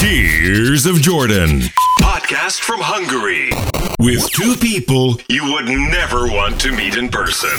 [0.00, 1.60] Tears of Jordan.
[2.02, 3.48] Podcast from Hungary.
[3.98, 7.56] With two people you would never want to meet in person.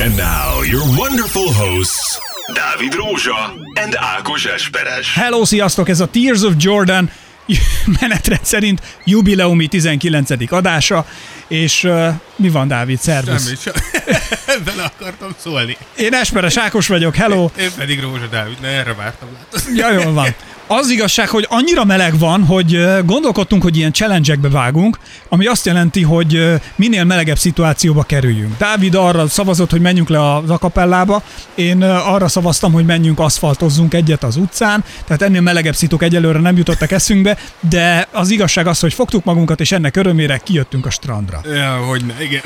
[0.00, 2.18] And now, your wonderful hosts,
[2.54, 3.52] Dávid Rózsa
[3.82, 5.06] and Ákos Esperes.
[5.14, 5.88] Hello, sziasztok!
[5.88, 7.10] Ez a Tears of Jordan
[8.00, 10.30] menetrend szerint jubileumi 19.
[10.50, 11.06] adása,
[11.48, 12.98] és uh, mi van, Dávid?
[12.98, 13.44] Szervusz!
[13.44, 13.74] Semmi, sem.
[14.64, 15.76] Bele akartam szólni.
[15.96, 17.50] Én Esperes Ákos vagyok, hello!
[17.58, 19.28] Én pedig Rózsa Dávid, ne erre vártam.
[19.32, 19.76] látod.
[19.76, 20.34] Ja, jól van.
[20.68, 24.98] Az igazság, hogy annyira meleg van, hogy gondolkodtunk, hogy ilyen challenge vágunk,
[25.28, 28.58] ami azt jelenti, hogy minél melegebb szituációba kerüljünk.
[28.58, 31.22] Dávid arra szavazott, hogy menjünk le az akapellába,
[31.54, 36.56] én arra szavaztam, hogy menjünk aszfaltozzunk egyet az utcán, tehát ennél melegebb szituk egyelőre nem
[36.56, 41.40] jutottak eszünkbe, de az igazság az, hogy fogtuk magunkat, és ennek örömére kijöttünk a strandra.
[41.44, 42.42] Ja, hogy ne, igen.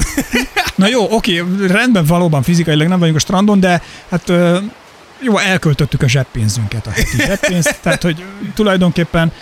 [0.74, 4.32] Na jó, oké, rendben valóban fizikailag nem vagyunk a strandon, de hát
[5.22, 8.24] jó, elköltöttük a zseppénzünket, a heti zseppénzt, tehát hogy
[8.54, 9.32] tulajdonképpen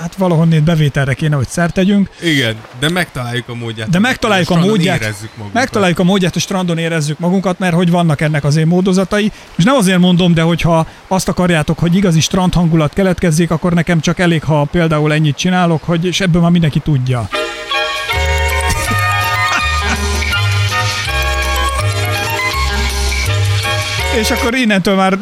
[0.00, 3.88] hát valahonnét bevételre kéne, hogy szert tegyünk, Igen, de megtaláljuk a módját.
[3.88, 5.52] de megtaláljuk a Strandon módját, Érezzük magunkat.
[5.54, 9.74] megtaláljuk a módját, hogy strandon érezzük magunkat, mert hogy vannak ennek azért módozatai, és nem
[9.74, 14.42] azért mondom, de hogyha azt akarjátok, hogy igazi strand hangulat keletkezzék, akkor nekem csak elég,
[14.44, 17.28] ha például ennyit csinálok, hogy, és ebből már mindenki tudja.
[24.18, 25.18] És akkor innentől már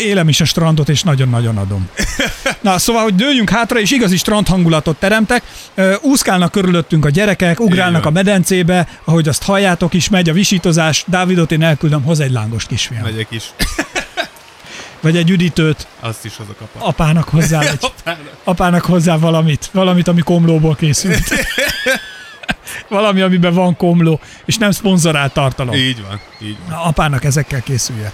[0.00, 1.88] élem is a strandot, és nagyon-nagyon adom.
[2.60, 5.42] Na, szóval, hogy dőljünk hátra, és igazi strand hangulatot teremtek.
[6.00, 11.04] Úszkálnak körülöttünk a gyerekek, ugrálnak a medencébe, ahogy azt halljátok is, megy a visítozás.
[11.06, 13.02] Dávidot én elküldöm, hoz egy lángos kisfiam.
[13.02, 13.42] Megyek is.
[15.00, 16.86] Vagy egy üdítőt, Azt is hozok apa.
[16.86, 18.20] apának hozzá, egy, Apának.
[18.44, 21.22] apának hozzá valamit, valamit, ami komlóból készült.
[22.92, 25.74] Valami, amiben van komló, és nem szponzorált tartalom.
[25.74, 26.68] Így van, így van.
[26.68, 28.12] Na, apának ezekkel készülje.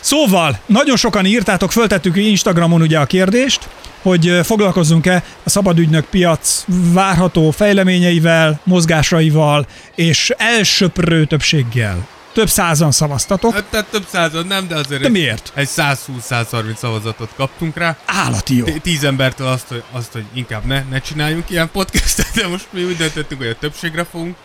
[0.00, 3.68] Szóval, nagyon sokan írtátok, föltettük Instagramon ugye a kérdést,
[4.02, 12.06] hogy foglalkozzunk-e a szabadügynök piac várható fejleményeivel, mozgásaival és elsöprő többséggel.
[12.32, 13.54] Több százan szavaztatok.
[13.54, 15.52] Hát, tehát több század nem, de azért De miért?
[15.54, 17.96] egy 120-130 szavazatot kaptunk rá.
[18.06, 18.64] Állati jó.
[18.82, 22.84] Tíz embertől azt, hogy, azt, hogy inkább ne, ne csináljunk ilyen podcastet, de most mi
[22.84, 24.36] úgy döntöttünk, hogy a többségre fogunk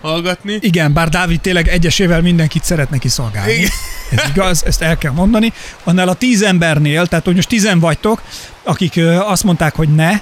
[0.00, 0.58] hallgatni.
[0.60, 3.52] Igen, bár Dávid tényleg egyesével mindenkit szeretne kiszolgálni.
[3.52, 3.70] Igen.
[4.10, 5.52] Ez igaz, ezt el kell mondani.
[5.84, 8.22] Annál a tíz embernél, tehát hogy most tizen vagytok,
[8.62, 10.20] akik azt mondták, hogy ne,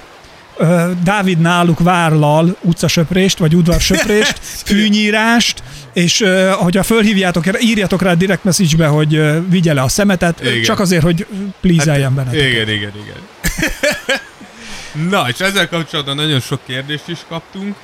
[1.03, 5.63] Dávid náluk várlal utcasöprést, vagy udvarsöprést, fűnyírást,
[5.93, 6.23] és
[6.57, 10.61] hogyha fölhívjátok, írjatok rá direct message-be, hogy vigye le a szemetet, Igen.
[10.61, 11.25] csak azért, hogy
[11.61, 12.47] plízeljen benneteket.
[12.47, 13.21] Igen, igen, igen.
[15.09, 17.75] Na, és ezzel kapcsolatban nagyon sok kérdést is kaptunk,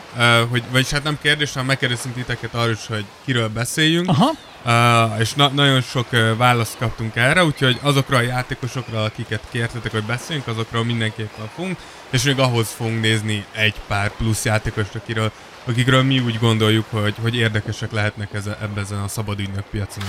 [0.50, 4.32] hogy, vagyis hát nem kérdés, hanem megkérdeztünk titeket arról is, hogy kiről beszéljünk, Aha,
[4.66, 9.92] uh, és na- nagyon sok uh, választ kaptunk erre, úgyhogy azokra a játékosokra, akiket kértetek,
[9.92, 11.78] hogy beszéljünk, azokról mindenképpen fogunk,
[12.10, 15.32] és még ahhoz fogunk nézni egy pár plusz játékost, akiről,
[15.66, 20.04] akikről mi úgy gondoljuk, hogy, hogy érdekesek lehetnek eze, ebben a szabadügynök piacon.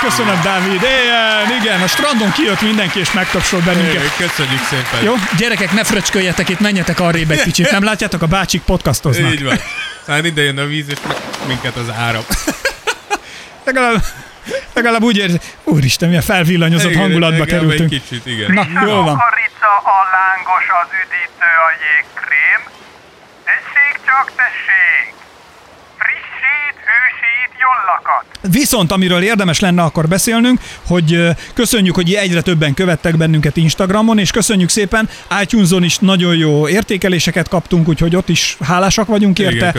[0.00, 0.72] köszönöm Dávid.
[0.72, 4.16] Igen, igen, a strandon kijött mindenki, és megtapsol bennünket.
[4.16, 5.04] Köszönjük szépen!
[5.04, 7.70] Jó, gyerekek, ne fröcsköljetek itt, menjetek arrébb egy kicsit.
[7.70, 9.32] Nem látjátok, a bácsik podcastoznak.
[9.32, 9.58] Így van.
[10.06, 10.98] Szóval ide jön a víz, és
[11.46, 12.24] minket az áram.
[13.66, 14.02] Legalább,
[14.72, 17.92] legalább úgy érzi, úristen, milyen felvillanyozott Igen, hangulatba kerültünk.
[17.92, 18.52] Egy kicsit, igen.
[18.52, 19.16] Na, jól van.
[19.16, 22.60] Kukorica, a lángos, az üdítő, a jégkrém.
[23.44, 25.13] Tessék csak, tessék!
[27.34, 28.24] Hűsít, jollakat.
[28.52, 34.30] Viszont amiről érdemes lenne akkor beszélnünk, hogy köszönjük, hogy egyre többen követtek bennünket Instagramon, és
[34.30, 35.08] köszönjük szépen,
[35.42, 39.74] iTunes-on is nagyon jó értékeléseket kaptunk, úgyhogy ott is hálásak vagyunk Igen, érte.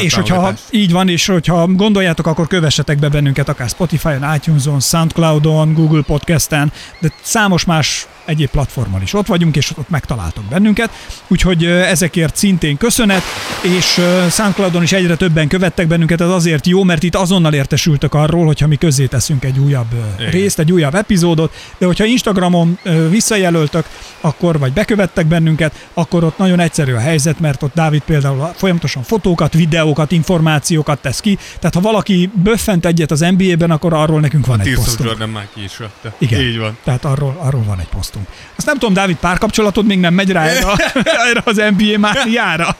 [0.00, 5.72] és hogyha így van, és hogyha gondoljátok, akkor kövessetek be bennünket akár Spotify-on, iTunes-on, Soundcloud-on,
[5.72, 10.90] Google Podcast-en, de számos más egyéb platformon is ott vagyunk, és ott megtaláltok bennünket.
[11.28, 13.22] Úgyhogy ezekért szintén köszönet,
[13.60, 18.46] és Soundcloudon is egyre többen követtek bennünket, ez azért jó, mert itt azonnal értesültök arról,
[18.46, 20.30] hogyha mi közzé teszünk egy újabb Igen.
[20.30, 22.78] részt, egy újabb epizódot, de hogyha Instagramon
[23.10, 23.86] visszajelöltök,
[24.20, 29.02] akkor vagy bekövettek bennünket, akkor ott nagyon egyszerű a helyzet, mert ott Dávid például folyamatosan
[29.02, 34.46] fotókat, videókat, információkat tesz ki, tehát ha valaki böffent egyet az NBA-ben, akkor arról nekünk
[34.46, 35.08] van egy Tears of posztunk.
[35.08, 36.14] Jordan már ki is rakta.
[36.18, 36.40] Igen.
[36.40, 36.76] Így van.
[36.84, 38.26] Tehát arról, arról van egy posztunk.
[38.56, 40.72] Azt nem tudom, Dávid, párkapcsolatod még nem megy rá erre,
[41.28, 42.76] erre az NBA mániára.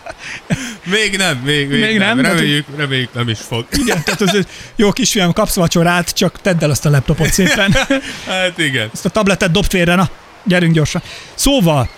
[0.85, 2.17] Még nem, még, még, Még nem.
[2.17, 3.67] nem, Reméljük, reméljük nem is fog.
[3.71, 4.47] Igen, tehát az,
[4.77, 7.73] jó kisfiam, kapsz vacsorát, csak tedd el azt a laptopot szépen.
[8.27, 8.91] Hát igen.
[8.93, 10.09] Ezt a tabletet dob félre, na,
[10.45, 11.03] gyerünk gyorsan.
[11.35, 11.89] Szóval,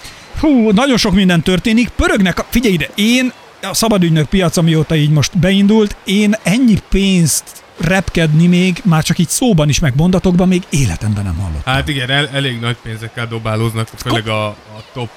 [0.40, 5.38] hú, nagyon sok minden történik, pörögnek, figyelj ide, én a szabadügynök piac, amióta így most
[5.38, 11.25] beindult, én ennyi pénzt repkedni még, már csak így szóban is, meg mondatokban még életemben
[11.25, 11.75] nem hallottam.
[11.75, 14.56] Hát igen, el, elég nagy pénzekkel dobálóznak, főleg a, a
[14.93, 15.08] top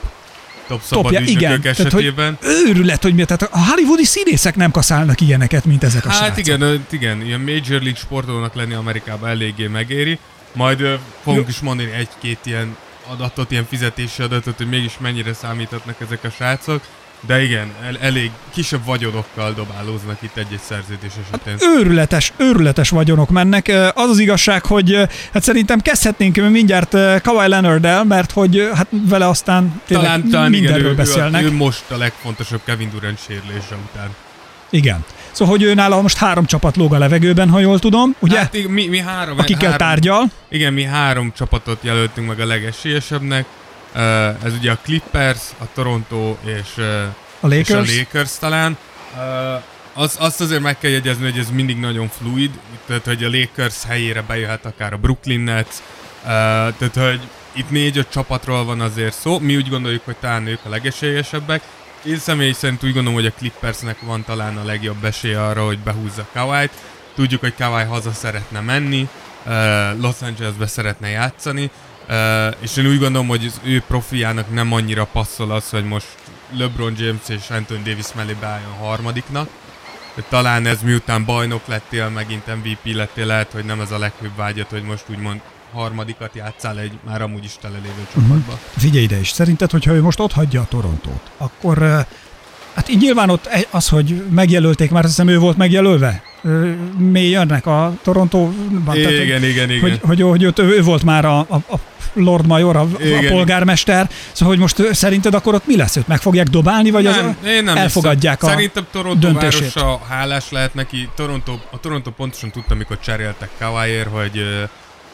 [0.68, 1.62] top Topja, igen.
[1.62, 2.38] Tehát, esetében.
[2.42, 6.18] hogy őrület, hogy mi, tehát a hollywoodi színészek nem kaszálnak ilyeneket, mint ezek a Hát
[6.18, 6.38] srácok.
[6.38, 10.20] igen, igen, ilyen Major League sportolónak lenni Amerikában eléggé megéri.
[10.54, 11.50] Majd ö, fogunk Jó.
[11.50, 12.76] is mondani egy-két ilyen
[13.08, 16.82] adatot, ilyen fizetési adatot, hogy mégis mennyire számíthatnak ezek a srácok.
[17.28, 21.56] De igen, el, elég kisebb vagyonokkal dobálóznak itt egy-egy szerződés esetén.
[21.78, 23.72] Őrületes, őrületes vagyonok mennek.
[23.94, 29.82] Az az igazság, hogy hát szerintem kezdhetnénk mindjárt Kawhi leonard mert hogy hát vele aztán
[29.86, 31.44] tényleg talán, talán igen, mindenről ő, beszélnek.
[31.44, 34.10] Ő, ő, most a legfontosabb Kevin Durant sérülése után.
[34.70, 35.06] Igen.
[35.32, 38.38] Szóval, hogy ő nála most három csapat lóg a levegőben, ha jól tudom, ugye?
[38.38, 40.32] Hát igen, mi, mi három, akikkel három, tárgyal.
[40.50, 43.46] Igen, mi három csapatot jelöltünk meg a legesélyesebbnek.
[43.96, 44.02] Uh,
[44.44, 47.04] ez ugye a Clippers, a Toronto és, uh,
[47.40, 47.98] A és a Lakers.
[47.98, 48.78] Lakers talán.
[49.16, 49.62] Uh,
[49.94, 53.84] az, azt azért meg kell jegyezni, hogy ez mindig nagyon fluid, tehát hogy a Lakers
[53.88, 55.76] helyére bejöhet akár a Brooklyn Nets,
[56.24, 57.20] tehát hogy
[57.54, 61.62] itt négy-öt csapatról van azért szó, mi úgy gondoljuk, hogy talán ők a legesélyesebbek.
[62.06, 65.80] Én személy szerint úgy gondolom, hogy a Clippersnek van talán a legjobb esélye arra, hogy
[65.80, 66.72] behúzza Kawhi-t.
[67.16, 69.10] Tudjuk, hogy Kawhi haza szeretne menni,
[70.00, 71.72] Los Angelesbe szeretne játszani,
[72.10, 76.08] uh, és én úgy gondolom, hogy az ő profiának nem annyira passzol az, hogy most
[76.58, 79.50] LeBron James és Anthony Davis mellé beálljon harmadiknak.
[80.16, 84.36] De talán ez miután bajnok lettél, megint MVP lettél, lehet, hogy nem ez a legfőbb
[84.36, 85.40] vágyat, hogy most úgymond
[85.74, 88.60] harmadikat játszál egy már amúgy is telelévő csapatba.
[88.78, 91.78] Figyelj ide is, szerinted, hogyha ő most ott hagyja a Torontót, akkor
[92.74, 96.24] hát így nyilván ott egy- az, hogy megjelölték, már azt hiszem ő volt megjelölve,
[96.98, 98.84] Mi jönnek a Torontóban.
[98.86, 99.82] tehát, hogy- Igen, igen, igen.
[99.82, 101.80] Hogy, hogy, hogy ott ő, volt már a, a, a
[102.14, 103.32] Lord Major, a, a Igen.
[103.32, 105.96] polgármester, szóval hogy most szerinted akkor ott mi lesz?
[105.96, 108.54] Őt meg fogják dobálni, vagy nem, az, én nem elfogadják hiszem.
[108.54, 109.74] a Szerintem Toronto döntését?
[109.74, 111.10] városa hálás lehet neki.
[111.16, 114.44] Toronto, a Toronto pontosan tudta, amikor cseréltek Kawaiért, hogy,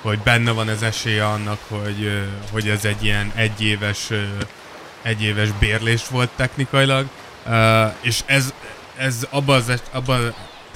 [0.02, 2.12] hogy benne van az esélye annak, hogy,
[2.52, 4.10] hogy ez egy ilyen egyéves,
[5.02, 7.06] egyéves bérlés volt technikailag.
[8.02, 8.54] És ez,
[8.98, 10.34] ez abban az, abban,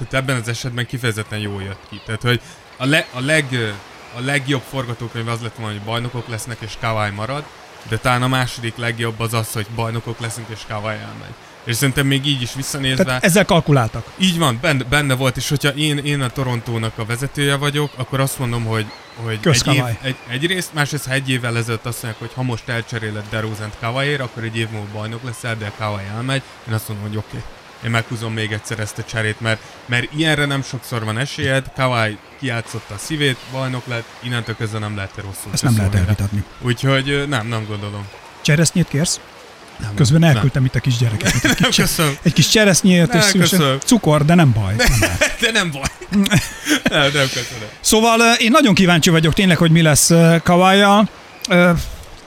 [0.08, 2.02] tehát ebben az esetben kifejezetten jól jött ki.
[2.06, 2.42] Tehát, hogy
[2.78, 3.74] a, le, a, leg,
[4.18, 7.44] a legjobb forgatókönyv az lett volna, hogy bajnokok lesznek és Kawai marad,
[7.90, 11.34] de talán a második legjobb az az, hogy bajnokok leszünk és Kawai elmegy.
[11.64, 13.04] És szerintem még így is visszanézve...
[13.04, 14.06] tehát ezzel kalkuláltak.
[14.18, 18.20] Így van, benne, benne volt, és hogyha én, én a Torontónak a vezetője vagyok, akkor
[18.20, 18.86] azt mondom, hogy,
[19.16, 22.44] hogy Kösz, egy, év, egy, egyrészt, másrészt, ha egy évvel ezelőtt azt mondják, hogy ha
[22.44, 26.88] most elcseréled DeRozan-t Kawaiért, akkor egy év múlva bajnok leszel, de Kawai elmegy, én azt
[26.88, 27.38] mondom, hogy oké.
[27.38, 27.59] Okay.
[27.84, 31.66] Én meghúzom még egyszer ezt a cserét, mert, mert ilyenre nem sokszor van esélyed.
[31.76, 36.44] Kawai kiátszotta a szívét, bajnok lett, innentől kezdve nem lehet rosszul Ezt nem lehet elvitatni.
[36.62, 38.08] Úgyhogy nem, nem gondolom.
[38.42, 39.20] Cseresznyét kérsz?
[39.80, 40.30] Nem, Közben nem.
[40.30, 41.34] elküldtem itt a kis gyereket.
[41.34, 42.18] Egy Nem, kis, köszönöm.
[42.22, 43.80] egy kis cseresznyét, Ne, és köszönöm.
[43.80, 44.76] cukor, de nem baj.
[44.76, 45.10] Nem baj.
[45.42, 45.82] De nem baj.
[46.90, 47.68] nem, nem köszönöm.
[47.80, 50.12] Szóval én nagyon kíváncsi vagyok tényleg, hogy mi lesz
[50.44, 51.08] Kawája.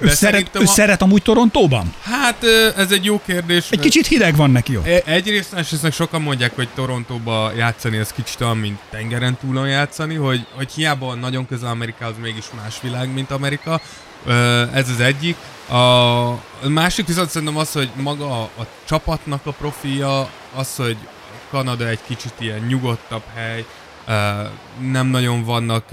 [0.02, 1.94] Ő, szeret, ő a- szeret amúgy Torontóban?
[2.02, 2.44] Hát
[2.76, 3.70] ez egy jó kérdés.
[3.70, 4.86] Egy kicsit hideg van neki ott.
[4.86, 10.14] E- Egyrészt, másrészt sokan mondják, hogy Torontóba játszani az kicsit olyan, mint tengeren túlon játszani,
[10.14, 13.80] hogy, hogy hiába nagyon közel Amerikához, mégis más világ, mint Amerika.
[14.72, 15.36] Ez az egyik.
[15.68, 20.96] A másik viszont szerintem az, hogy maga a, a csapatnak a profilja, az, hogy
[21.50, 23.64] Kanada egy kicsit ilyen nyugodtabb hely,
[24.90, 25.84] nem nagyon vannak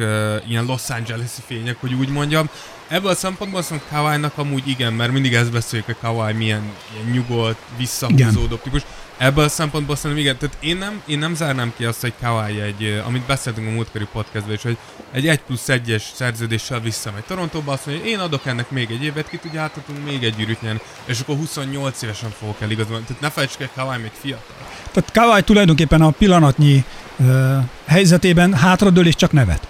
[0.47, 2.50] ilyen Los Angeles-i fények, hogy úgy mondjam.
[2.89, 6.61] Ebből a szempontból azt mondom, Kawhi-nak amúgy igen, mert mindig ezt beszéljük, hogy Kawhi milyen
[6.94, 8.81] ilyen nyugodt, visszahúzódó típus.
[9.18, 12.61] Ebből a szempontból szerintem igen, tehát én nem, én nem zárnám ki azt, hogy Kawhi
[12.61, 14.78] egy, amit beszéltünk a múltkori podcastban is, hogy
[15.11, 19.04] egy 1 plusz 1-es szerződéssel visszamegy Torontóba, azt mondja, hogy én adok ennek még egy
[19.04, 23.04] évet, ki tudja, átadunk még egy gyűrűt nyerni, és akkor 28 évesen fogok eligazolni.
[23.04, 24.56] Tehát ne felejtsük el, Kawhi még fiatal.
[24.92, 26.83] Tehát Kawai tulajdonképpen a pillanatnyi
[27.16, 29.68] uh, helyzetében hátradől és csak nevet.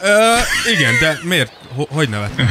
[0.00, 0.34] Ö,
[0.76, 1.61] igen, de miért?
[1.76, 2.46] Ho- hogy nevetnek?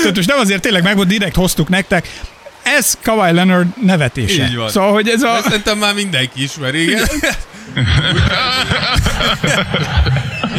[0.00, 2.20] Tehát most nem azért tényleg meg volt, direkt hoztuk nektek.
[2.62, 4.44] Ez Kawhi Leonard nevetése.
[4.44, 4.68] Így van.
[4.68, 5.28] Szóval, hogy ez a...
[5.34, 7.06] Ezt szerintem már mindenki ismeri, igen.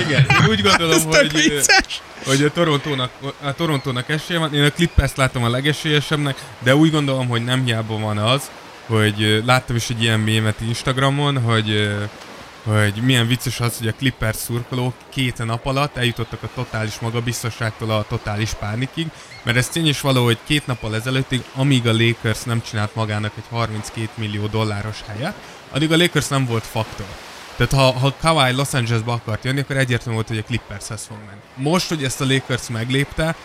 [0.08, 2.02] igen, én úgy gondolom, Ez hogy, vicces.
[2.26, 3.10] hogy a Torontónak,
[3.44, 4.54] a Torontónak esélye van.
[4.54, 8.42] Én a Clippers látom a legesélyesebbnek, de úgy gondolom, hogy nem hiába van az,
[8.86, 11.90] hogy láttam is egy ilyen mémet Instagramon, hogy
[12.64, 17.90] hogy milyen vicces az, hogy a Clippers szurkolók két nap alatt eljutottak a totális magabiztosságtól
[17.92, 19.08] a totális pánikig,
[19.44, 23.32] mert ez tény is való, hogy két nappal ezelőttig, amíg a Lakers nem csinált magának
[23.38, 25.36] egy 32 millió dolláros helyet,
[25.72, 27.08] addig a Lakers nem volt faktor.
[27.56, 31.18] Tehát ha, ha Kawhi Los Angelesbe akart jönni, akkor egyértelmű volt, hogy a Clippershez fog
[31.18, 31.70] menni.
[31.70, 33.36] Most, hogy ezt a Lakers meglépte,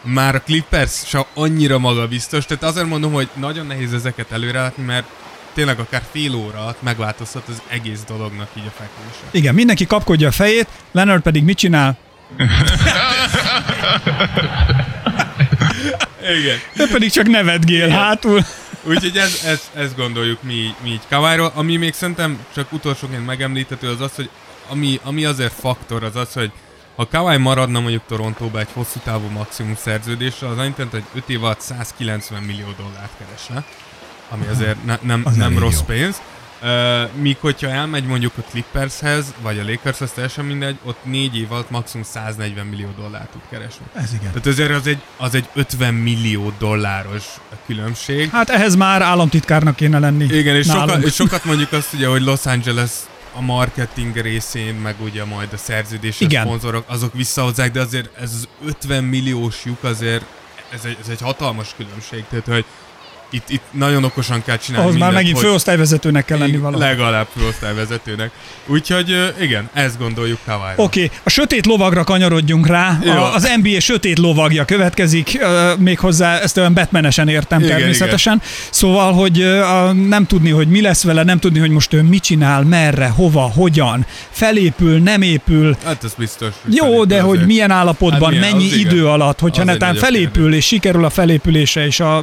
[0.00, 5.06] már a Clippers se annyira magabiztos, tehát azért mondom, hogy nagyon nehéz ezeket előrelátni, mert
[5.54, 9.24] tényleg akár fél óra alatt megváltozhat az egész dolognak így a fekvése.
[9.30, 11.98] Igen, mindenki kapkodja a fejét, Leonard pedig mit csinál?
[16.40, 16.58] Igen.
[16.76, 18.44] Ő pedig csak nevetgél hátul.
[18.82, 21.52] Úgyhogy ez, ez, ezt gondoljuk mi, mi így Kawairól.
[21.54, 24.30] Ami még szerintem csak utolsóként megemlíthető az az, hogy
[24.68, 26.52] ami, ami azért faktor az az, hogy
[26.96, 31.28] ha Kawai maradna mondjuk Torontóba egy hosszú távú maximum szerződésre, az annyit jelent, hogy 5
[31.28, 33.64] év alatt 190 millió dollárt keresne,
[34.28, 35.84] ami azért ne, nem, Az nem rossz jó.
[35.84, 36.20] pénz.
[36.62, 36.70] Uh,
[37.20, 41.70] míg hogyha elmegy mondjuk a Clippershez, vagy a Lakershez, teljesen mindegy, ott 4 év alatt
[41.70, 43.84] maximum 140 millió dollárt tud keresni.
[43.94, 44.26] Ez igen.
[44.26, 47.24] Tehát azért az egy, az egy 50 millió dolláros
[47.66, 48.30] különbség.
[48.30, 50.24] Hát ehhez már államtitkárnak kéne lenni.
[50.24, 52.90] Igen, és, sokat, és sokat mondjuk azt ugye, hogy Los Angeles
[53.34, 56.44] a marketing részén, meg ugye majd a szerződéses Igen.
[56.44, 60.24] szponzorok, azok visszahozzák, de azért ez az 50 milliós lyuk azért,
[60.72, 62.64] ez egy, ez egy hatalmas különbség, tehát hogy
[63.34, 66.62] itt, itt nagyon okosan kell csinálni Ahhoz már mindent, megint hogy- főosztályvezetőnek kell lenni Igen,
[66.62, 66.86] valahol.
[66.86, 68.30] Legalább főosztályvezetőnek.
[68.66, 70.72] Úgyhogy igen, ezt gondoljuk Kawai.
[70.76, 72.98] Oké, okay, a sötét lovagra kanyarodjunk rá.
[73.04, 73.12] Jó.
[73.12, 78.42] A, az NBA sötét lovagja következik, uh, méghozzá ezt olyan Batmanesen értem Igen, természetesen.
[78.70, 82.22] Szóval, hogy uh, nem tudni, hogy mi lesz vele, nem tudni, hogy most ő mit
[82.22, 85.76] csinál, merre, hova, hogyan, felépül, nem épül.
[85.84, 86.48] Hát ez biztos.
[86.64, 87.48] hogy Jó, de hogy azért.
[87.48, 88.92] milyen állapotban, Hát milyen, mennyi az igen.
[88.92, 90.58] idő alatt, hogyha netán felépül kérdés.
[90.58, 92.16] és sikerül a felépülése és a,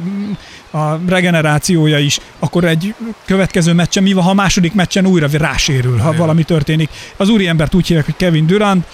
[0.70, 2.94] a regenerációja is, akkor egy
[3.24, 6.20] következő meccsen mi van, ha a második meccsen újra rásérül, ha Igen.
[6.20, 6.88] valami történik.
[7.16, 8.86] Az úriembert úgy hívják, hogy Kevin Durant,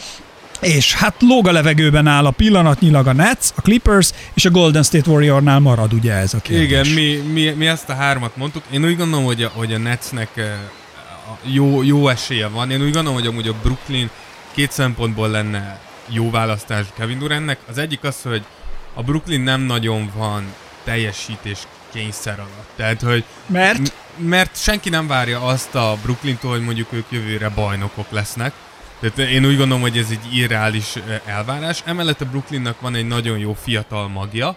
[0.60, 4.82] és hát lóg a levegőben áll a pillanatnyilag a Nets, a Clippers és a Golden
[4.82, 6.66] State Warriornál marad ugye ez a kérdés.
[6.66, 8.62] Igen, mi, mi, mi ezt a hármat mondtuk.
[8.70, 10.52] Én úgy gondolom, hogy a, hogy a Netsnek eh,
[11.42, 12.70] jó, jó esélye van.
[12.70, 14.10] Én úgy gondolom, hogy amúgy a Brooklyn
[14.54, 17.58] két szempontból lenne jó választás Kevin Durantnek.
[17.68, 18.42] Az egyik az, hogy
[18.94, 20.44] a Brooklyn nem nagyon van
[20.84, 21.58] teljesítés
[21.92, 22.68] kényszer alatt.
[22.76, 23.78] Tehát, hogy Mert?
[23.78, 23.92] M-
[24.28, 28.52] mert senki nem várja azt a Brooklyn-tól, hogy mondjuk ők jövőre bajnokok lesznek.
[29.00, 31.82] Tehát én úgy gondolom, hogy ez egy irreális elvárás.
[31.84, 34.56] Emellett a Brooklynnak van egy nagyon jó fiatal magja,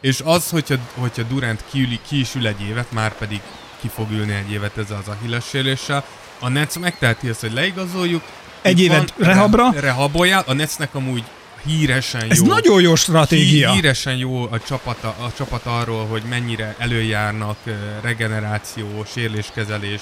[0.00, 3.40] és az, hogyha, hogyha Durant kiüli, ki is ül egy évet, már pedig
[3.80, 6.04] ki fog ülni egy évet ezzel az Achilles sérüléssel,
[6.38, 8.22] a Nets megteheti ezt, hogy leigazoljuk.
[8.62, 9.70] Egy évet van, rehabra?
[9.72, 10.48] Re, rehabolják.
[10.48, 11.24] A Netsnek amúgy
[11.66, 12.46] híresen Ez jó.
[12.46, 13.66] nagyon jó stratégia.
[13.70, 17.56] Hí- Híresen jó a csapat, a csapat arról, hogy mennyire előjárnak
[18.02, 20.00] regeneráció, sérüléskezelés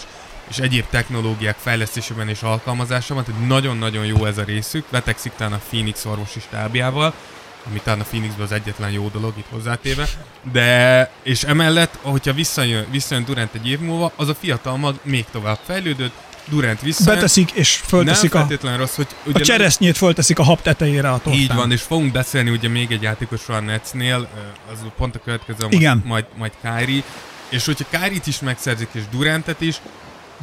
[0.49, 4.91] és egyéb technológiák fejlesztésében és alkalmazásában, tehát nagyon-nagyon jó ez a részük.
[4.91, 7.15] Vetekszik talán a Phoenix orvosi stábjával,
[7.69, 10.09] ami talán a Phoenixben az egyetlen jó dolog itt hozzátéve,
[10.53, 15.25] de és emellett, hogyha visszajön, visszajön Durant egy év múlva, az a fiatal mag még
[15.33, 16.13] tovább fejlődött,
[16.49, 17.15] Durant visszajön.
[17.15, 21.43] Beteszik és fölteszik nem a, rossz, hogy a cseresznyét fölteszik a hab tetejére a tortán.
[21.43, 24.29] így van, és fogunk beszélni ugye még egy játékosról a Netsnél,
[24.73, 26.03] az pont a következő, Igen.
[26.07, 27.03] majd, majd Kyrie,
[27.49, 29.81] és hogyha Kyrie-t is megszerzik, és Durantet is,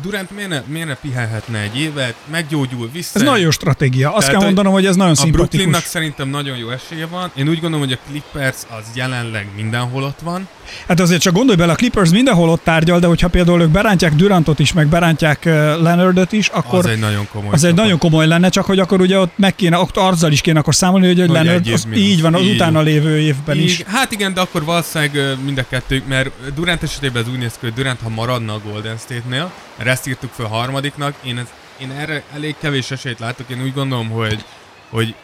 [0.02, 3.12] Durant miért ne, miért ne pihenhetne egy évet, meggyógyul vissza.
[3.14, 4.10] Ez nagyon jó stratégia.
[4.10, 5.50] Azt Tehát, kell mondanom, hogy ez nagyon A szimpatikus.
[5.50, 7.32] Brooklynnak szerintem nagyon jó esélye van.
[7.36, 10.48] Én úgy gondolom, hogy a Clippers az jelenleg mindenhol ott van.
[10.88, 14.14] Hát azért csak gondolj bele, a Clippers mindenhol ott tárgyal, de hogyha például ők berántják
[14.14, 17.98] Durantot is, meg berántják uh, Leonardot is, akkor az egy nagyon komoly az egy nagyon
[17.98, 21.08] komoly lenne, csak hogy akkor ugye ott meg kéne, ott azzal is kéne akkor számolni,
[21.08, 22.56] hogy, hogy Leonard az így van, az Így.
[22.56, 23.80] utána lévő évben is.
[23.80, 27.52] Így, hát igen, de akkor valószínűleg mind a kettő, mert Durant esetében ez úgy néz
[27.52, 29.52] ki, hogy Durant, ha maradna a Golden State-nél,
[29.84, 31.48] mert ezt írtuk fel harmadiknak, én, ez,
[31.78, 34.46] én erre elég kevés esélyt látok, én úgy gondolom, hogy,
[34.90, 35.16] hogy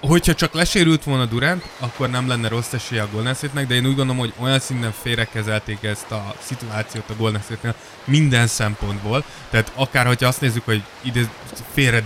[0.00, 3.86] hogyha csak lesérült volna Durant, akkor nem lenne rossz esélye a Golden State-nek, de én
[3.86, 7.74] úgy gondolom, hogy olyan szinten félrekezelték ezt a szituációt a Golden State-nél
[8.04, 9.24] minden szempontból.
[9.50, 11.28] Tehát akár, hogyha azt nézzük, hogy ide
[11.72, 12.02] félre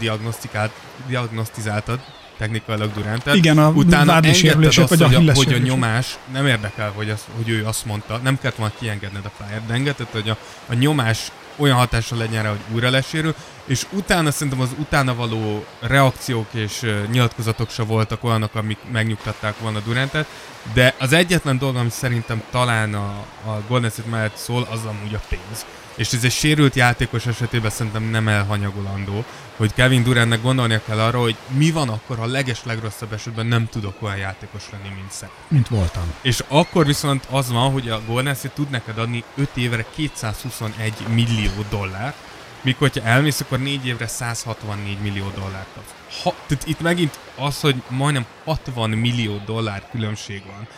[1.07, 2.01] diagnosztizáltad
[2.39, 6.93] technikailag Durantet, Igen, a utána engedted azt, vagy hogy, a, hogy a nyomás, nem érdekel,
[6.95, 10.29] hogy, az, hogy ő azt mondta, nem kellett volna kiengedned a pályát, de engedted, hogy
[10.29, 13.35] a, a nyomás olyan hatással legyen rá, hogy újra lesérül,
[13.65, 19.59] és utána szerintem az utána való reakciók és uh, nyilatkozatok se voltak olyanok, amik megnyugtatták
[19.59, 20.27] volna Durantet,
[20.73, 25.15] de az egyetlen dolog, ami szerintem talán a, a Golden State mellett szól, az amúgy
[25.15, 25.67] a pénz.
[25.97, 29.25] És ez egy sérült játékos esetében szerintem nem elhanyagolandó,
[29.57, 33.47] hogy Kevin Durantnek gondolnia kell arra, hogy mi van akkor, ha a leges legrosszabb esetben
[33.47, 35.31] nem tudok olyan játékos lenni, mint Szek.
[35.49, 36.13] Mint voltam.
[36.23, 40.93] És akkor viszont az van, hogy a Golden State tud neked adni 5 évre 221
[41.15, 42.17] millió dollárt,
[42.61, 46.23] míg hogyha elmész, akkor 4 évre 164 millió dollárt kapsz.
[46.23, 50.69] Ha, tehát itt megint az, hogy majdnem 60 millió dollár különbség van.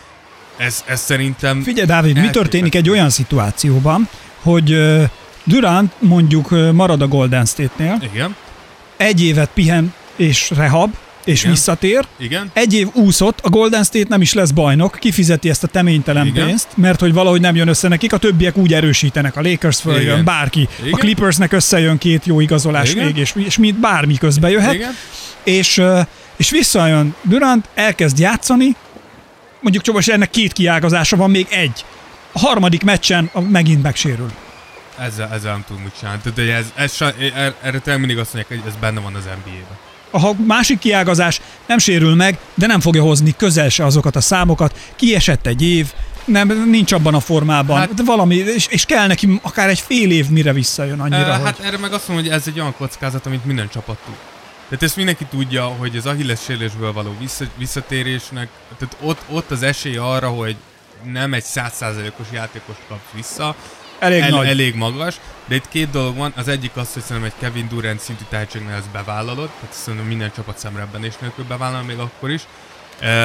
[0.56, 1.62] Ez, ez szerintem...
[1.62, 4.08] Figyelj, Dávid, mi történik egy olyan szituációban,
[4.42, 4.76] hogy
[5.44, 8.36] Durant mondjuk marad a Golden State-nél, Igen.
[8.96, 11.52] egy évet pihen és rehab, és Igen.
[11.52, 12.06] visszatér.
[12.16, 12.50] Igen?
[12.52, 16.46] Egy év úszott, a Golden State nem is lesz bajnok, kifizeti ezt a teménytelen Igen.
[16.46, 20.02] pénzt, mert hogy valahogy nem jön össze nekik, a többiek úgy erősítenek, a Lakers följön,
[20.02, 20.24] Igen.
[20.24, 20.68] bárki.
[20.70, 20.98] A Igen.
[20.98, 23.04] Clippersnek összejön két jó igazolás Igen.
[23.04, 24.92] még, és, és mint bármi közbe jöhet, Igen?
[25.42, 25.82] és,
[26.36, 28.76] és visszajön Durant, elkezd játszani,
[29.60, 31.84] mondjuk csak ennek két kiágazása van, még egy.
[32.32, 34.32] A harmadik meccsen megint megsérül.
[34.98, 36.20] Ezzel, ezzel nem tudunk mit csinálni.
[36.22, 39.14] Tehát, hogy ez, ez, sa- er- erre tényleg mindig azt mondják, hogy ez benne van
[39.14, 39.78] az NBA-ben.
[40.10, 44.78] A másik kiágazás nem sérül meg, de nem fogja hozni közel se azokat a számokat.
[44.96, 45.92] Kiesett egy év,
[46.24, 50.10] nem, nincs abban a formában, hát, de valami, és, és kell neki akár egy fél
[50.10, 51.44] év, mire visszajön annyira, Uh, hogy...
[51.44, 54.14] hát erre meg azt mondom, hogy ez egy olyan kockázat, amit minden csapat tud.
[54.68, 59.62] Tehát ezt mindenki tudja, hogy az Achilles sérülésből való vissza, visszatérésnek, tehát ott, ott az
[59.62, 60.56] esély arra, hogy
[61.02, 63.54] nem egy százszázalékos játékost kapsz vissza,
[63.98, 64.46] elég el, nagy.
[64.46, 66.32] elég magas, de itt két dolog van.
[66.36, 70.32] Az egyik az, hogy szerintem egy Kevin Durant szintű tehetségnél ezt bevállalod, tehát szerintem minden
[70.34, 72.42] csapat szemrebbenés nélkül bevállal még akkor is.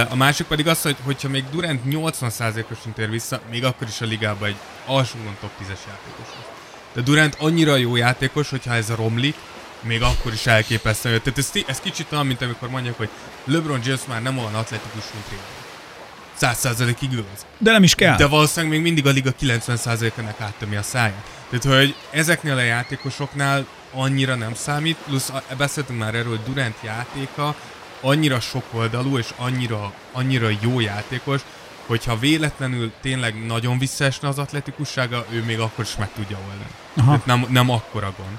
[0.10, 4.06] A másik pedig az, hogy hogyha még Durant 80%-osan tér vissza, még akkor is a
[4.06, 6.52] ligában egy alsóban top 10-es játékos lesz.
[6.94, 9.36] De Durant annyira jó játékos, hogyha ez romlik,
[9.82, 11.20] még akkor is elképesztő.
[11.20, 13.10] Tehát ez, ez kicsit olyan, mint amikor mondják, hogy
[13.46, 15.46] LeBron James már nem olyan atletikus, mint régen.
[16.52, 17.46] 100%-ig igaz.
[17.58, 18.16] De nem is kell.
[18.16, 21.30] De valószínűleg még mindig a liga 90%-ának áttömi a száját.
[21.50, 27.56] Tehát, hogy ezeknél a játékosoknál annyira nem számít, plusz beszéltünk már erről, hogy Durant játéka
[28.02, 31.42] annyira sokoldalú és annyira, annyira jó játékos,
[31.86, 36.70] hogyha véletlenül tényleg nagyon visszaesne az atletikussága, ő még akkor is meg tudja oldani.
[36.96, 37.06] Aha.
[37.06, 38.38] Tehát nem, nem akkora gond.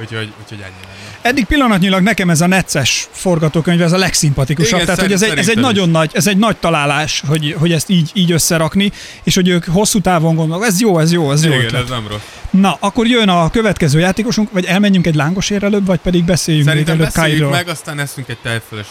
[0.00, 1.18] Úgyhogy, úgyhogy ennyi lenne.
[1.22, 4.72] Eddig pillanatnyilag nekem ez a necces forgatókönyv, ez a legszimpatikusabb.
[4.72, 5.62] Igen, Tehát, hogy ez egy, ez egy is.
[5.62, 9.64] nagyon nagy, ez egy nagy találás, hogy, hogy ezt így, így összerakni, és hogy ők
[9.64, 12.20] hosszú távon gondolnak, ez jó, ez jó, ez jó Igen, ez nem rossz.
[12.50, 16.96] Na, akkor jön a következő játékosunk, vagy elmenjünk egy lángosért előbb, vagy pedig beszéljünk Szerintem
[16.96, 18.86] még előbb beszéljük meg, aztán eszünk egy tejfölös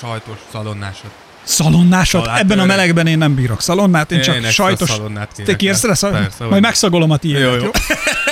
[0.00, 1.10] sajtos szalonnásat.
[1.42, 2.24] Szalonnásat?
[2.24, 2.38] Salátőre.
[2.38, 5.00] Ebben a melegben én nem bírok szalonnát, én csak extra sajtos...
[5.44, 7.70] Te kérsz rá Majd megszagolom a tiédet, Jó, jó, jó.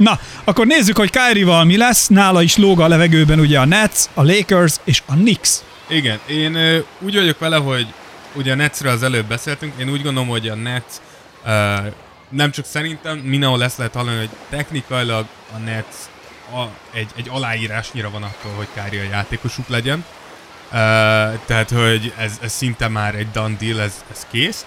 [0.00, 2.06] Na, akkor nézzük, hogy Kyrie-val mi lesz.
[2.06, 5.58] Nála is lóg a levegőben ugye a Nets, a Lakers és a Knicks.
[5.88, 7.86] Igen, én ö, úgy vagyok vele, hogy
[8.34, 10.92] ugye a Netsről az előbb beszéltünk, én úgy gondolom, hogy a Nets
[11.46, 11.76] ö,
[12.28, 15.94] nem csak szerintem, mindenhol lesz lehet hallani, hogy technikailag a Nets
[16.52, 20.04] a, egy, egy aláírásnyira van attól, hogy Kyrie a játékosuk legyen.
[20.66, 20.76] Uh,
[21.46, 24.66] tehát, hogy ez, ez szinte már egy done deal, ez, ez kész.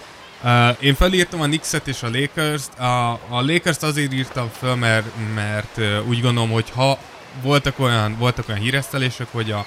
[0.80, 2.78] Én felírtam a Knicks-et és a Lakers-t.
[2.78, 6.98] A, a Lakers-t azért írtam föl, mert, mert úgy gondolom, hogy ha
[7.42, 9.66] voltak olyan, voltak olyan híresztelések, hogy a,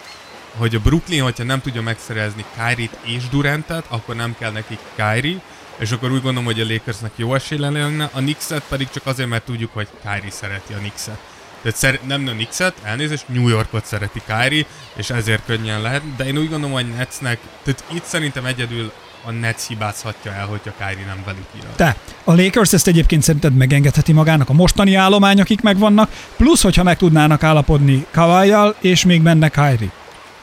[0.58, 5.42] hogy a Brooklyn, hogyha nem tudja megszerezni Kyrie-t és Durantet, akkor nem kell nekik Kyrie,
[5.78, 9.30] és akkor úgy gondolom, hogy a Lakersnek jó esély lenne, a Knicks-et pedig csak azért,
[9.30, 11.20] mert tudjuk, hogy Kyrie szereti a Knicks-et.
[11.62, 16.26] Tehát szer- nem a Knicks-et, elnézést, New Yorkot szereti Kyrie, és ezért könnyen lehet, de
[16.26, 18.92] én úgy gondolom, hogy Netsnek, tehát itt szerintem egyedül
[19.28, 21.64] a Nets hibázhatja el, hogyha Kyrie nem velük ír.
[21.76, 26.84] Te, a Lakers ezt egyébként szerinted megengedheti magának a mostani állomány, akik megvannak, plusz, hogyha
[26.84, 29.92] meg tudnánnak állapodni kawhi és még menne Kyrie.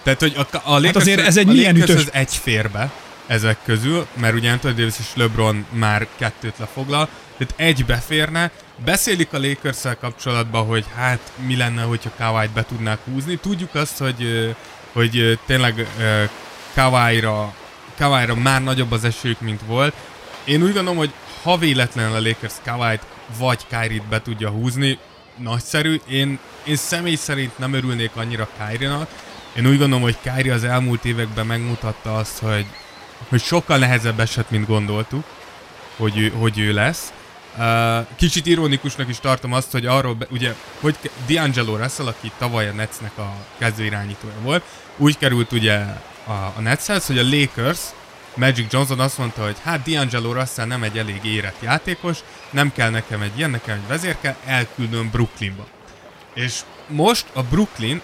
[0.03, 2.35] Tehát, hogy a, a Lakers, Hát azért ez egy a milyen Lakers ütős- az egy
[2.35, 2.90] férbe
[3.27, 8.51] ezek közül, mert ugye Anthony Davis és LeBron már kettőt lefoglal, tehát egy beférne.
[8.85, 13.37] Beszélik a lakers kapcsolatban, hogy hát mi lenne, hogyha Kawhi-t be tudnák húzni.
[13.37, 14.55] Tudjuk azt, hogy,
[14.92, 15.87] hogy tényleg
[16.75, 17.55] Kawhi-ra,
[17.98, 19.94] Kawhi-ra már nagyobb az esélyük, mint volt.
[20.44, 23.07] Én úgy gondolom, hogy ha véletlenül a Lakers Kawhi-t
[23.38, 24.98] vagy Kyrie-t be tudja húzni,
[25.37, 26.00] nagyszerű.
[26.09, 29.09] Én, én személy szerint nem örülnék annyira Kyrie-nak.
[29.57, 32.66] Én úgy gondolom, hogy Kyrie az elmúlt években megmutatta azt, hogy,
[33.28, 35.24] hogy sokkal nehezebb eset, mint gondoltuk,
[35.96, 37.12] hogy ő, hogy ő lesz.
[37.59, 40.96] Uh, kicsit ironikusnak is tartom azt, hogy arról, be, ugye, hogy
[41.28, 44.62] D'Angelo Russell, aki tavaly a Netsnek a kezdőirányítója volt,
[44.96, 45.85] úgy került ugye
[46.25, 47.81] a, a Netshez, hogy a Lakers,
[48.37, 52.19] Magic Johnson azt mondta, hogy hát D'Angelo Russell nem egy elég érett játékos,
[52.51, 55.67] nem kell nekem egy ilyen, nekem egy vezér kell, elküldöm Brooklynba.
[56.35, 58.03] És most a Brooklyn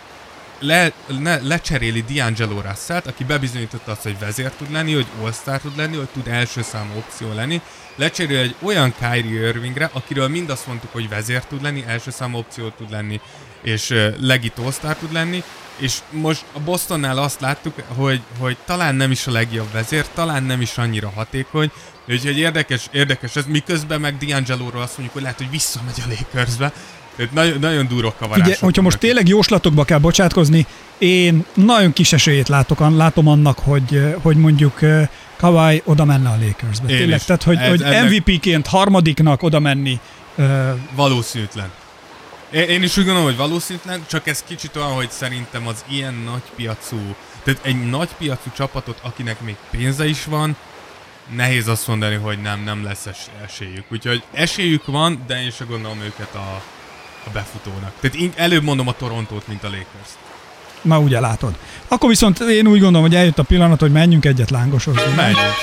[0.58, 5.76] le, le, lecseréli D'Angelo Russell-t, aki bebizonyította azt, hogy vezér tud lenni, hogy all tud
[5.76, 7.60] lenni, hogy tud első számú opció lenni.
[7.94, 12.38] Lecserél egy olyan Kyrie Irvingre, akiről mind azt mondtuk, hogy vezér tud lenni, első számú
[12.38, 13.20] opció tud lenni,
[13.62, 15.42] és legit all tud lenni,
[15.80, 20.42] és most a Bostonnál azt láttuk, hogy, hogy talán nem is a legjobb vezér, talán
[20.42, 21.70] nem is annyira hatékony,
[22.08, 26.72] úgyhogy érdekes, érdekes ez, miközben meg D'Angelo-ról azt mondjuk, hogy lehet, hogy visszamegy a Lakersbe,
[27.16, 28.46] tehát nagyon, nagyon durva kavarások.
[28.46, 30.66] Ugye, hogyha most tényleg jóslatokba kell bocsátkozni,
[30.98, 34.78] én nagyon kis esélyét látok, látom annak, hogy, hogy mondjuk
[35.36, 36.88] Kawhi oda menne a Lakersbe.
[36.88, 37.24] Én Tényleg, is.
[37.24, 40.00] tehát hogy, Ez- hogy MVP-ként harmadiknak oda menni,
[40.94, 41.70] Valószínűtlen.
[42.50, 46.14] Én, én is úgy gondolom, hogy valószínűtlen, csak ez kicsit olyan, hogy szerintem az ilyen
[46.14, 50.56] nagy piacú, tehát egy nagy piacú csapatot, akinek még pénze is van,
[51.34, 53.84] nehéz azt mondani, hogy nem, nem lesz es- esélyük.
[53.92, 56.62] Úgyhogy esélyük van, de én sem gondolom őket a,
[57.26, 57.92] a befutónak.
[58.00, 60.10] Tehát én előbb mondom a Torontót, mint a Lakers.
[60.82, 61.54] Ma ugye látod.
[61.88, 65.12] Akkor viszont én úgy gondolom, hogy eljött a pillanat, hogy menjünk egyet lángosozni.
[65.16, 65.54] Menjünk.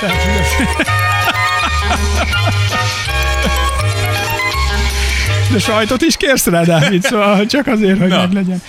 [5.51, 8.17] De sajtot is kérsz rá, Dávid, szóval csak azért, hogy Na.
[8.17, 8.62] meg legyen.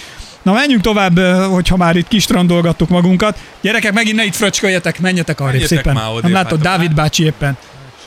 [0.43, 1.19] Na menjünk tovább,
[1.51, 3.39] hogyha már itt kistrandolgattuk magunkat.
[3.61, 5.95] Gyerekek, megint ne itt fröcsköljetek, menjetek arrébb Menjetek szépen.
[5.95, 7.57] már Nem látod, Dávid bácsi éppen.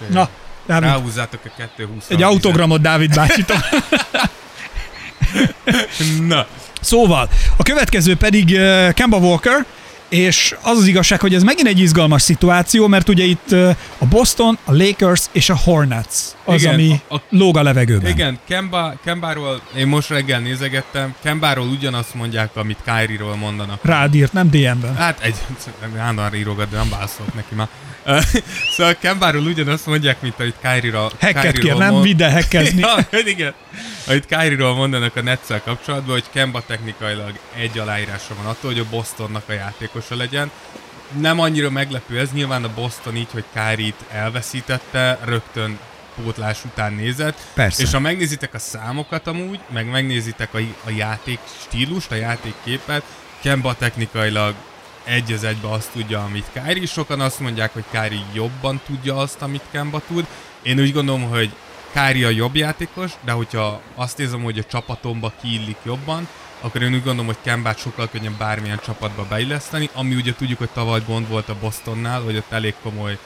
[0.09, 0.29] Na,
[0.67, 3.57] Dávid, Ráhúzzátok a 220 egy autogramot Dávid bácsitól.
[6.27, 6.45] Na,
[6.81, 9.65] Szóval, a következő pedig uh, Kemba Walker,
[10.09, 14.05] és az az igazság, hogy ez megint egy izgalmas szituáció, mert ugye itt uh, a
[14.05, 16.15] Boston, a Lakers és a Hornets
[16.53, 18.11] az, Igen, ami a- a- lóg a levegőben.
[18.11, 23.79] igen, Kemba, Kembáról, én most reggel nézegettem, Kembáról ugyanazt mondják, amit Kyrie-ról mondanak.
[23.85, 24.95] Rád írt, nem DM-ben.
[24.95, 25.35] Hát egy,
[25.97, 27.67] állandóan írogat, de nem válaszolt neki már.
[28.75, 31.93] Szóval Kembáról ugyanazt mondják, mint amit Kyrie-ról Hacket kér, nem?
[31.93, 32.79] mond- el hackezni.
[33.11, 33.53] Ja, igen.
[34.07, 38.89] Amit Kyrie-ról mondanak a Netszel kapcsolatban, hogy Kemba technikailag egy aláírásra van attól, hogy a
[38.89, 40.51] Bostonnak a játékosa legyen.
[41.19, 45.77] Nem annyira meglepő ez, nyilván a Boston így, hogy Kyrie-t elveszítette, rögtön
[46.15, 47.37] pótlás után nézett.
[47.53, 47.83] Persze.
[47.83, 53.03] És ha megnézitek a számokat amúgy, meg megnézitek a, a játék stílust, a játékképet,
[53.41, 54.55] Kemba technikailag
[55.03, 56.85] egy az egybe azt tudja, amit Kyrie.
[56.85, 60.25] Sokan azt mondják, hogy Kyrie jobban tudja azt, amit Kemba tud.
[60.61, 61.51] Én úgy gondolom, hogy
[61.91, 66.27] Kyrie a jobb játékos, de hogyha azt nézem, hogy a csapatomba kiillik jobban,
[66.61, 70.69] akkor én úgy gondolom, hogy Kembát sokkal könnyebb bármilyen csapatba beilleszteni, ami ugye tudjuk, hogy
[70.69, 73.17] tavaly gond volt a Bostonnál, hogy ott elég komoly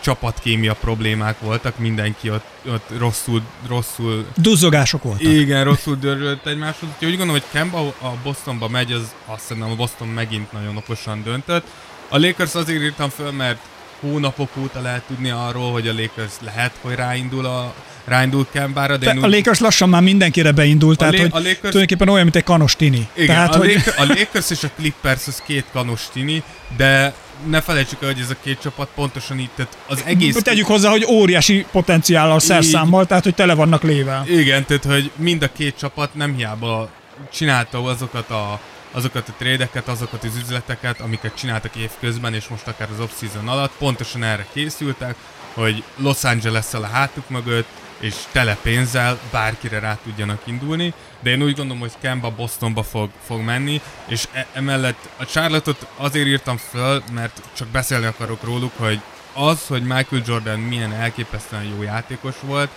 [0.00, 5.22] csapatkémia problémák voltak, mindenki ott, ott rosszul, rosszul Duzzogások voltak.
[5.32, 6.88] igen, rosszul dörrölt egymáshoz.
[6.92, 10.76] Úgyhogy úgy gondolom, hogy Kemba a Bostonba megy, az azt szerintem a Boston megint nagyon
[10.76, 11.64] okosan döntött.
[12.08, 13.58] A Lakers azért írtam föl, mert
[14.00, 19.10] hónapok óta lehet tudni arról, hogy a Lakers lehet, hogy ráindul a ráindul Kembára, de
[19.10, 22.22] én a úgy- Lakers lassan már mindenkire beindult, tehát La- hogy a Lakers- tulajdonképpen olyan,
[22.22, 23.08] mint egy kanos tini.
[23.14, 26.42] Igen, tehát, a, hogy Lakers, a Lakers és a Clippers az két kanos tini,
[26.76, 27.14] de
[27.46, 30.42] ne felejtsük el, hogy ez a két csapat pontosan így, tehát az egész...
[30.42, 34.26] tegyük hozzá, hogy óriási potenciállal szerszámmal, tehát hogy tele vannak lével.
[34.28, 36.90] Igen, tehát hogy mind a két csapat nem hiába
[37.32, 38.60] csinálta azokat a
[38.92, 43.72] azokat a trédeket, azokat az üzleteket, amiket csináltak évközben, és most akár az off-season alatt,
[43.78, 45.14] pontosan erre készültek,
[45.54, 47.68] hogy Los angeles a hátuk mögött,
[48.00, 53.10] és tele pénzzel bárkire rá tudjanak indulni, de én úgy gondolom, hogy Kemba Bostonba fog,
[53.24, 58.72] fog menni, és e- emellett a Charlotte-ot azért írtam föl, mert csak beszélni akarok róluk,
[58.76, 59.00] hogy
[59.32, 62.70] az, hogy Michael Jordan milyen elképesztően jó játékos volt,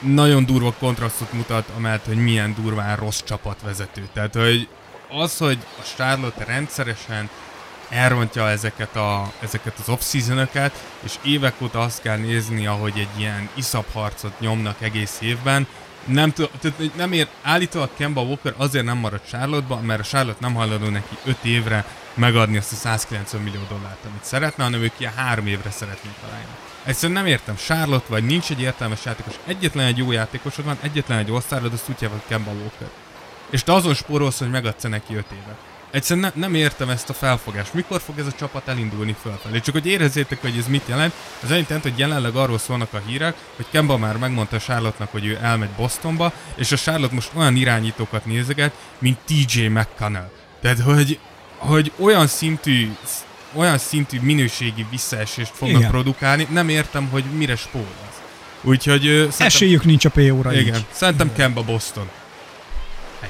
[0.00, 4.08] nagyon durva kontrasztot mutat, amellett, hogy milyen durván rossz csapatvezető.
[4.12, 4.68] Tehát, hogy
[5.08, 7.30] az, hogy a Charlotte rendszeresen
[7.92, 10.14] elrontja ezeket, a, ezeket az off
[11.04, 15.66] és évek óta azt kell nézni, ahogy egy ilyen iszap harcot nyomnak egész évben,
[16.04, 20.54] nem, tehát nem ér, állítólag Kemba Walker azért nem maradt charlotte mert a Charlotte nem
[20.54, 25.12] hajlandó neki 5 évre megadni azt a 190 millió dollárt, amit szeretne, hanem ők ilyen
[25.12, 26.46] 3 évre szeretnék találni.
[26.84, 31.18] Egyszerűen nem értem, Charlotte vagy nincs egy értelmes játékos, egyetlen egy jó játékosod van, egyetlen
[31.18, 32.88] egy osztárod, azt hívják, hogy Kemba Walker.
[33.50, 35.71] És te azon spórolsz, hogy megadsz neki 5 évet.
[35.92, 37.74] Egyszerűen ne, nem értem ezt a felfogást.
[37.74, 39.60] Mikor fog ez a csapat elindulni fölfelé?
[39.60, 41.12] Csak hogy érezzétek, hogy ez mit jelent.
[41.42, 45.26] Ez annyit jelent, hogy jelenleg arról szólnak a hírek, hogy Kemba már megmondta charlotte hogy
[45.26, 50.30] ő elmegy Bostonba, és a Charlotte most olyan irányítókat nézeget, mint TJ McConnell.
[50.60, 51.18] Tehát, hogy,
[51.56, 52.90] hogy olyan szintű
[53.54, 55.90] olyan szintű minőségi visszaesést fognak Igen.
[55.90, 58.20] produkálni, nem értem, hogy mire spórolsz.
[58.60, 60.84] Úgyhogy ö, szerintem, Esélyük nincs a PO-ra igen, így.
[60.90, 62.08] szerintem Kemba Boston.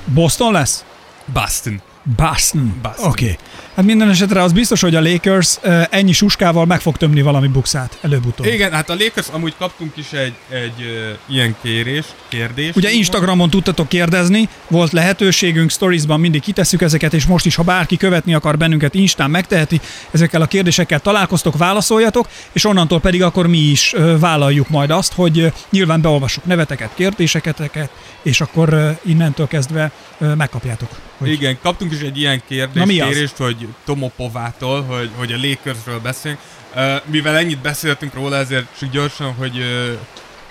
[0.04, 0.84] Boston lesz?
[1.32, 1.82] Boston.
[2.16, 2.78] Boston.
[2.82, 3.10] Boston.
[3.10, 3.24] Oké.
[3.24, 3.36] Okay.
[3.74, 7.48] Hát minden esetre az biztos, hogy a Lakers uh, ennyi suskával meg fog tömni valami
[7.48, 8.46] bukszát előbb-utóbb.
[8.46, 12.74] Igen, hát a Lakers amúgy kaptunk is egy, egy uh, ilyen kérés, kérdés.
[12.74, 17.96] Ugye Instagramon tudtatok kérdezni, volt lehetőségünk, storiesban mindig kitesszük ezeket, és most is, ha bárki
[17.96, 23.58] követni akar bennünket, Instán megteheti, ezekkel a kérdésekkel találkoztok, válaszoljatok, és onnantól pedig akkor mi
[23.58, 27.90] is ö, vállaljuk majd azt, hogy nyilván beolvassuk neveteket, kérdéseket,
[28.22, 30.88] és akkor innentől kezdve megkapjátok.
[31.18, 36.40] Hogy Igen, kaptunk is egy ilyen kérdés, kérést, hogy Tomopovától, hogy, hogy a Lakersről beszélünk.
[36.74, 39.98] Uh, mivel ennyit beszéltünk róla, ezért csak gyorsan, hogy, uh,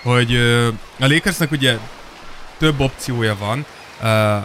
[0.04, 0.68] hogy uh,
[1.00, 1.78] a Lakersnek ugye
[2.58, 3.66] több opciója van,
[4.02, 4.44] uh,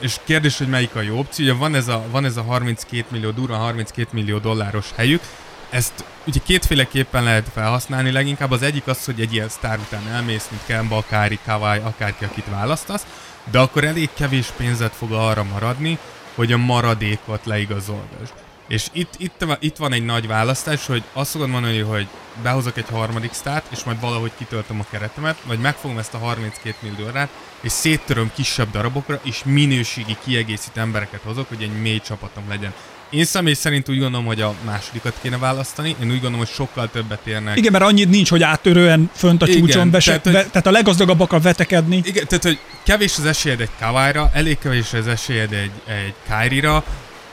[0.00, 1.44] és kérdés, hogy melyik a jó opció.
[1.44, 5.22] Ugye van ez a, van ez a 32 millió, durva 32 millió dolláros helyük,
[5.70, 10.46] ezt ugye kétféleképpen lehet felhasználni, leginkább az egyik az, hogy egy ilyen sztár után elmész,
[10.50, 13.06] mint Kemba, Kári, Kawai, akárki, akit választasz.
[13.50, 15.98] de akkor elég kevés pénzet fog arra maradni,
[16.38, 18.32] hogy a maradékot leigazolgasd.
[18.68, 22.06] És itt, itt, itt van egy nagy választás, hogy azt fogod mondani, hogy
[22.42, 26.76] behozok egy harmadik sztát, és majd valahogy kitöltöm a keretemet, vagy megfogom ezt a 32
[26.80, 27.28] millió dollárát,
[27.60, 32.74] és széttöröm kisebb darabokra, és minőségi kiegészít embereket hozok, hogy egy mély csapatom legyen.
[33.10, 35.88] Én személy szerint úgy gondolom, hogy a másodikat kéne választani.
[35.88, 37.56] Én úgy gondolom, hogy sokkal többet érnek.
[37.56, 40.66] Igen, mert annyit nincs, hogy áttörően fönt a Igen, csúcson, be, tehát, hogy- ve, tehát
[40.66, 42.00] a leggazdagabbakkal vetekedni.
[42.04, 46.84] Igen, tehát, hogy kevés az esélyed egy Kavályra, elég kevés az esélyed egy, egy Kyrie-ra,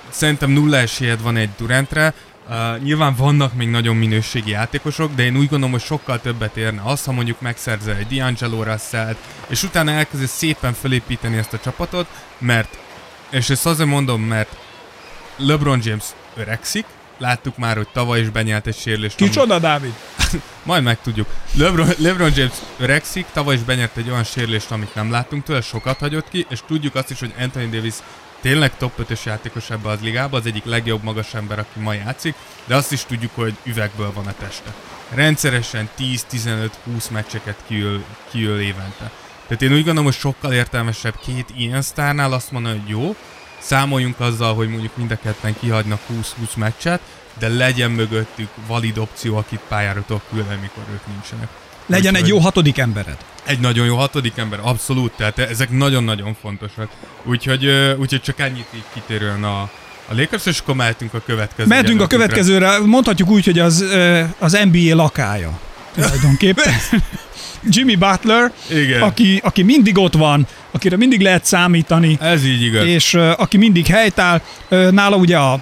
[0.09, 2.13] szerintem nulla esélyed van egy Durantre,
[2.49, 6.81] Uh, nyilván vannak még nagyon minőségi játékosok, de én úgy gondolom, hogy sokkal többet érne
[6.83, 9.15] az, ha mondjuk megszerzel egy D'Angelo russell
[9.47, 12.07] és utána elkezdesz szépen felépíteni ezt a csapatot,
[12.37, 12.77] mert,
[13.29, 14.55] és ezt azért mondom, mert
[15.37, 16.85] LeBron James öregszik,
[17.17, 19.15] láttuk már, hogy tavaly is benyelt egy sérülést.
[19.15, 19.93] Kicsoda, Dávid?
[20.63, 21.27] majd megtudjuk.
[21.51, 25.99] LeBron, LeBron James öregszik, tavaly is benyert egy olyan sérülést, amit nem láttunk tőle, sokat
[25.99, 27.93] hagyott ki, és tudjuk azt is, hogy Anthony Davis
[28.41, 32.35] tényleg top 5-ös játékos ebbe az ligában, az egyik legjobb magas ember, aki ma játszik,
[32.65, 34.73] de azt is tudjuk, hogy üvegből van a teste.
[35.13, 36.69] Rendszeresen 10-15-20
[37.11, 39.11] meccseket kiül, kiül évente.
[39.47, 43.15] Tehát én úgy gondolom, hogy sokkal értelmesebb két ilyen sztárnál azt mondani, hogy jó,
[43.65, 46.99] számoljunk azzal, hogy mondjuk mind a ketten kihagynak 20-20 meccset,
[47.39, 51.47] de legyen mögöttük valid opció, akit pályára tudok küldeni, mikor ők nincsenek.
[51.85, 53.17] Legyen egy Úgyhogy- jó hatodik embered.
[53.43, 56.89] egy nagyon jó hatodik ember, abszolút, tehát ezek nagyon-nagyon fontosak.
[57.23, 57.65] Úgyhogy,
[57.97, 59.61] úgyhogy csak ennyit így kitérően a,
[60.07, 61.67] a Lakers, és akkor mehetünk a következő.
[61.67, 63.85] Mehetünk a következőre, mondhatjuk úgy, hogy az,
[64.39, 65.59] az NBA lakája.
[65.93, 66.73] Tulajdonképpen.
[67.69, 69.01] Jimmy Butler, Igen.
[69.01, 72.85] aki, aki mindig ott van, akire mindig lehet számítani, Ez így igaz.
[72.85, 74.41] és uh, aki mindig helytáll.
[74.69, 75.59] Uh, nála ugye a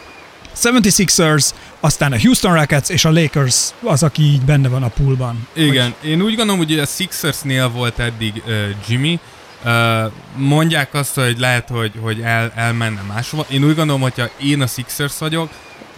[0.63, 5.47] 76ers, aztán a Houston Rockets és a Lakers az, aki így benne van a poolban.
[5.53, 8.53] Igen, én úgy gondolom, hogy a Sixersnél volt eddig uh,
[8.87, 9.19] Jimmy,
[9.65, 13.45] Uh, mondják azt, hogy lehet, hogy, hogy el, elmenne máshova.
[13.49, 15.49] Én úgy gondolom, hogyha én a Sixers vagyok,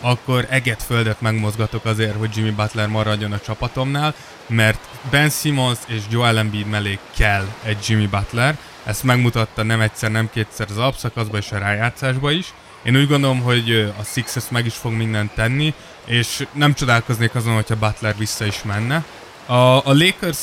[0.06, 4.14] akkor eget földet megmozgatok azért, hogy Jimmy Butler maradjon a csapatomnál,
[4.48, 8.58] mert Ben Simmons és Joel Embiid mellé kell egy Jimmy Butler.
[8.84, 12.54] Ezt megmutatta nem egyszer, nem kétszer az alapszakaszban és a rájátszásban is.
[12.84, 15.74] Én úgy gondolom, hogy a Sixers meg is fog mindent tenni,
[16.06, 19.04] és nem csodálkoznék azon, hogyha Butler vissza is menne.
[19.46, 20.40] A, a Lakers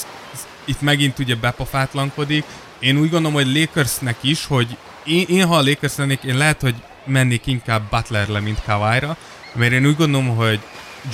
[0.64, 2.44] itt megint ugye bepofátlankodik.
[2.78, 6.60] Én úgy gondolom, hogy Lakersnek is, hogy én, én ha a Lakers lennék, én lehet,
[6.60, 9.16] hogy mennék inkább Butlerle, mint Kawhi-ra,
[9.54, 10.60] mert én úgy gondolom, hogy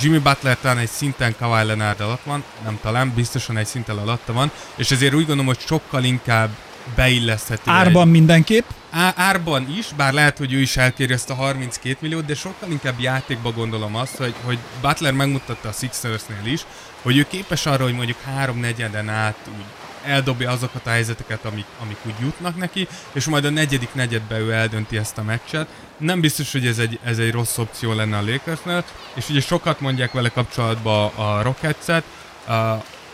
[0.01, 4.33] Jimmy Butler talán egy szinten Kawhi Leonard alatt van, nem talán, biztosan egy szinten alatta
[4.33, 6.49] van, és ezért úgy gondolom, hogy sokkal inkább
[6.95, 8.65] beilleszthető Árban mindenképp.
[8.91, 12.71] Á, árban is, bár lehet, hogy ő is elkéri ezt a 32 milliót, de sokkal
[12.71, 16.65] inkább játékba gondolom azt, hogy, hogy Butler megmutatta a Sixersnél is,
[17.01, 19.65] hogy ő képes arra, hogy mondjuk három negyeden át úgy
[20.03, 24.51] eldobja azokat a helyzeteket, amik, amik úgy jutnak neki, és majd a negyedik negyedbe ő
[24.51, 25.67] eldönti ezt a meccset.
[25.97, 28.83] Nem biztos, hogy ez egy, ez egy rossz opció lenne a Lakersnél,
[29.13, 32.03] és ugye sokat mondják vele kapcsolatban a Rockets-et,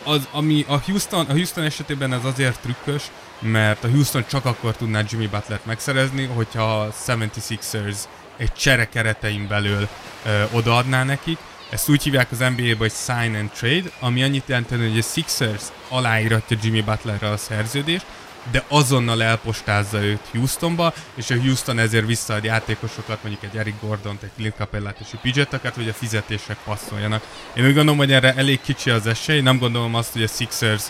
[0.04, 3.04] az, ami a Houston, a Houston esetében ez azért trükkös,
[3.39, 7.98] mert a Houston csak akkor tudná Jimmy Butlert megszerezni, hogyha a 76ers
[8.38, 9.88] egy csere keretein belül
[10.26, 11.38] ö, odaadná nekik.
[11.69, 15.63] Ezt úgy hívják az NBA-ban, hogy sign and trade, ami annyit jelenteni, hogy a Sixers
[15.89, 18.06] aláíratja Jimmy Butlerre a szerződést,
[18.51, 24.23] de azonnal elpostázza őt Houstonba, és a Houston ezért visszaad játékosokat, mondjuk egy Eric Gordont,
[24.23, 27.28] egy Clint Capellát és egy hogy a fizetések passzoljanak.
[27.54, 30.84] Én úgy gondolom, hogy erre elég kicsi az esély, nem gondolom azt, hogy a Sixers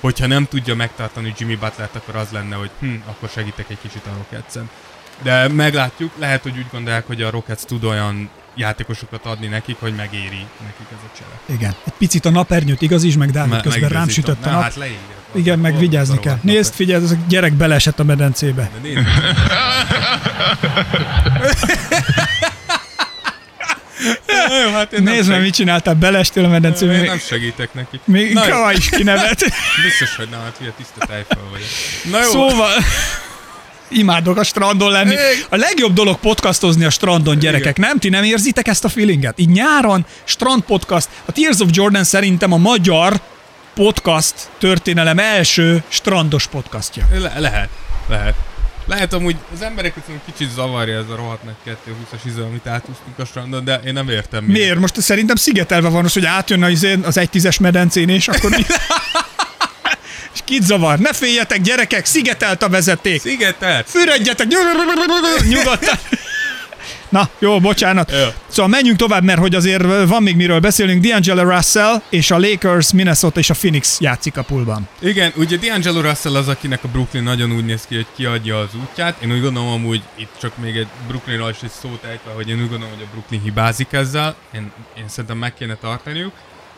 [0.00, 4.06] hogyha nem tudja megtartani Jimmy Butlert, akkor az lenne, hogy hm, akkor segítek egy kicsit
[4.06, 4.70] a Rockets-en.
[5.22, 9.94] De meglátjuk, lehet, hogy úgy gondolják, hogy a Rockets tud olyan játékosokat adni nekik, hogy
[9.94, 11.56] megéri nekik ez a csere.
[11.58, 11.74] Igen.
[11.84, 14.62] Egy picit a napernyőt igaz is, meg Dávid Me- közben rám sütött a Na, nap.
[14.62, 14.98] Hát leírja.
[15.34, 16.38] Igen, meg vigyázni kell.
[16.42, 18.70] Nézd, figyelj, ez a gyerek beleesett a medencébe.
[18.74, 19.06] De nézd.
[24.64, 26.92] Jó, hát én Nézd meg, mit csináltál, beleestél a medencébe.
[26.92, 28.00] Én nem segítek neki.
[28.04, 29.44] még Kava is kinevet.
[29.84, 31.68] biztos, hogy nem, hát ugye tiszta tájfel vagyok.
[32.10, 32.70] Na jó, Szóval...
[33.88, 35.12] Imádok a strandon lenni.
[35.12, 35.24] Igen.
[35.48, 37.76] A legjobb dolog podcastozni a strandon, gyerekek.
[37.78, 37.98] Nem?
[37.98, 39.38] Ti nem érzitek ezt a feelinget?
[39.38, 41.08] Így nyáron, strand podcast.
[41.24, 43.20] A Tears of Jordan szerintem a magyar
[43.74, 47.08] podcast történelem első strandos podcastja.
[47.12, 47.68] Le- lehet,
[48.08, 48.34] lehet.
[48.86, 53.18] Lehet amúgy az embereket szerintem kicsit zavarja ez a rohadt nagy 220-as izé, amit átúztunk
[53.18, 54.78] a strandon, de én nem értem Miért?
[54.78, 58.64] Most szerintem szigetelve van az, hogy átjönne az, az egy tízes medencén, és akkor mi...
[60.38, 60.98] és kit zavar?
[60.98, 63.20] Ne féljetek, gyerekek, szigetelt a vezeték.
[63.20, 63.88] Szigetelt!
[63.88, 64.46] Fürödjetek,
[65.48, 65.98] nyugodtan.
[67.08, 68.10] Na, jó, bocsánat.
[68.10, 68.28] Jó.
[68.46, 71.04] Szóval menjünk tovább, mert hogy azért van még miről beszélünk.
[71.04, 74.88] D'Angelo Russell és a Lakers, Minnesota és a Phoenix játszik a poolban.
[74.98, 78.68] Igen, ugye D'Angelo Russell az, akinek a Brooklyn nagyon úgy néz ki, hogy kiadja az
[78.82, 79.22] útját.
[79.22, 82.60] Én úgy gondolom, amúgy itt csak még egy Brooklynról is egy szót ejtve, hogy én
[82.62, 84.34] úgy gondolom, hogy a Brooklyn hibázik ezzel.
[84.54, 86.32] Én, én szerintem meg kéne tartaniuk.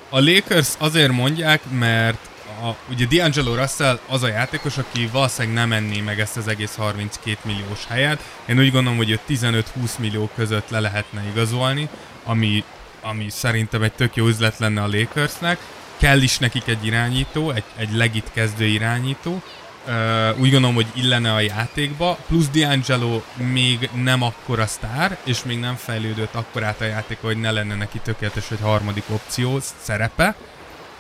[0.09, 2.29] A Lakers azért mondják, mert
[2.63, 6.75] a, ugye D'Angelo Russell az a játékos, aki valószínűleg nem enné meg ezt az egész
[6.75, 8.25] 32 milliós helyet.
[8.47, 9.63] Én úgy gondolom, hogy őt 15-20
[9.99, 11.89] millió között le lehetne igazolni,
[12.25, 12.65] ami,
[13.03, 15.59] ami szerintem egy tök jó üzlet lenne a Lakersnek.
[15.97, 19.43] Kell is nekik egy irányító, egy, egy legit kezdő irányító.
[19.87, 25.59] Uh, úgy gondolom, hogy illene a játékba, plusz D'Angelo még nem akkora sztár, és még
[25.59, 30.37] nem fejlődött akkorát a játék, hogy ne lenne neki tökéletes egy harmadik opció szerepe.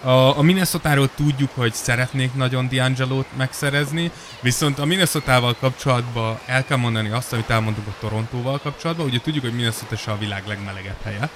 [0.02, 4.10] A, a minnesota tudjuk, hogy szeretnék nagyon D'Angelo-t megszerezni,
[4.40, 9.44] viszont a minnesota kapcsolatban el kell mondani azt, amit elmondtuk a Torontóval kapcsolatban, ugye tudjuk,
[9.44, 11.28] hogy Minnesota se a világ legmelegebb helye,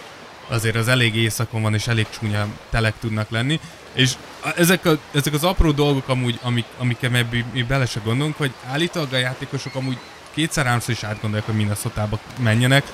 [0.48, 3.60] azért az elég éjszakon van, és elég csúnya telek tudnak lenni,
[3.92, 4.12] és
[4.56, 8.52] ezek, a, ezek az apró dolgok amúgy, amik, amiket mi, mi bele se gondolunk, hogy
[8.70, 9.98] állítólag a játékosok amúgy
[10.34, 12.84] kétszer-háromszor is átgondolják, hogy minnesota menjenek,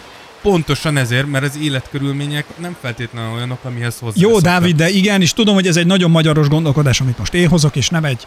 [0.43, 4.21] Pontosan ezért, mert az életkörülmények nem feltétlenül olyanok, amihez hozzá.
[4.21, 7.49] Jó, Dávid, de igen, és tudom, hogy ez egy nagyon magyaros gondolkodás, amit most én
[7.49, 8.27] hozok, és nem egy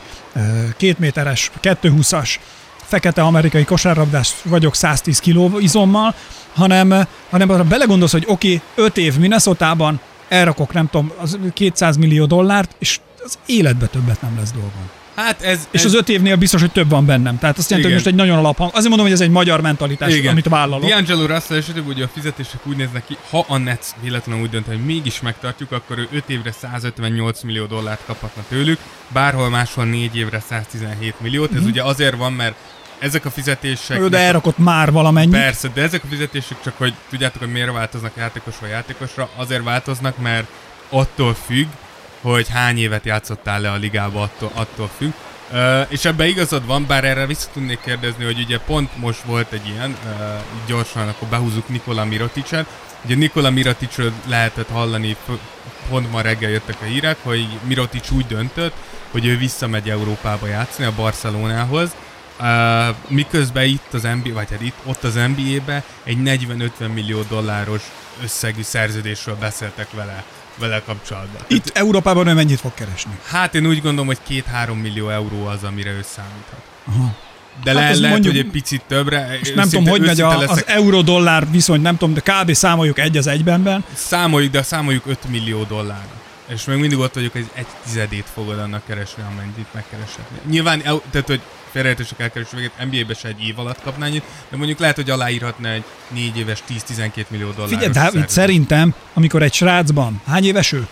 [0.78, 2.30] két méteres, 220-as
[2.86, 6.16] fekete amerikai kosárlabdás vagyok 110 kiló izommal,
[6.54, 11.98] hanem, hanem arra belegondolsz, hogy oké, okay, 5 év Minnesota-ban elrakok, nem tudom, az 200
[11.98, 14.90] millió dollárt, és az életbe többet nem lesz dolgom.
[15.16, 15.86] Hát ez, és ez...
[15.86, 17.40] az öt évnél biztos, hogy több van bennem.
[17.40, 18.70] Tehát azt jelenti, hogy most egy nagyon alaphang.
[18.74, 20.32] Azért mondom, hogy ez egy magyar mentalitás, Igen.
[20.32, 20.90] amit vállalok.
[20.90, 24.66] D'Angelo Russell esetében ugye a fizetések úgy néznek ki, ha a Nets véletlenül úgy dönt,
[24.66, 30.16] hogy mégis megtartjuk, akkor ő 5 évre 158 millió dollárt kaphatna tőlük, bárhol máshol 4
[30.16, 31.48] évre 117 milliót.
[31.48, 31.58] Mm-hmm.
[31.58, 31.72] Ez mhm.
[31.72, 32.56] ugye azért van, mert
[33.00, 33.98] ezek a fizetések...
[33.98, 35.32] Jó, de elrakott már valamennyi.
[35.32, 40.18] Persze, de ezek a fizetések csak, hogy tudjátok, hogy miért változnak játékosról játékosra, azért változnak,
[40.18, 40.48] mert
[40.90, 41.68] attól függ,
[42.32, 45.12] hogy hány évet játszottál le a ligába, attól, attól függ.
[45.52, 49.52] Uh, és ebben igazad van, bár erre vissza tudnék kérdezni, hogy ugye pont most volt
[49.52, 50.20] egy ilyen, uh,
[50.68, 52.66] gyorsan akkor behúzzuk Nikola Miroticet.
[53.06, 55.16] Ugye Nikola Miroticről lehetett hallani,
[55.90, 58.74] pont ma reggel jöttek a hírek, hogy Mirotic úgy döntött,
[59.12, 61.90] hogy ő visszamegy Európába játszani, a Barcelonához,
[62.40, 67.82] Uh, miközben itt az NBA, vagy hát itt, ott az NBA-be egy 40-50 millió dolláros
[68.24, 70.24] összegű szerződésről beszéltek vele
[70.58, 71.42] vele kapcsolatban.
[71.48, 73.12] Itt Tehát, Európában ő mennyit fog keresni?
[73.26, 76.62] Hát én úgy gondolom, hogy 2-3 millió euró az, amire ő számíthat.
[76.86, 77.16] Aha.
[77.64, 79.36] De hát le, lehet, mondjuk, hogy egy picit többre.
[79.40, 82.54] Most nem tudom, hogy megy a, az euró-dollár viszony, nem tudom, de kb.
[82.54, 83.84] számoljuk egy az egybenben.
[83.94, 86.08] Számoljuk, de számoljuk 5 millió dollár.
[86.48, 90.38] És még mindig ott vagyok, hogy egy tizedét fogod annak keresni, amennyit megkereshetni.
[90.50, 91.42] Nyilván, tehát, hogy
[91.74, 95.70] félreértések elkerülés végét NBA-be se egy év alatt kapná annyit, de mondjuk lehet, hogy aláírhatna
[95.70, 97.70] egy négy éves 10-12 millió dollár.
[97.70, 100.88] Figyelj, Dávid, szerintem, amikor egy srácban, hány éves ő?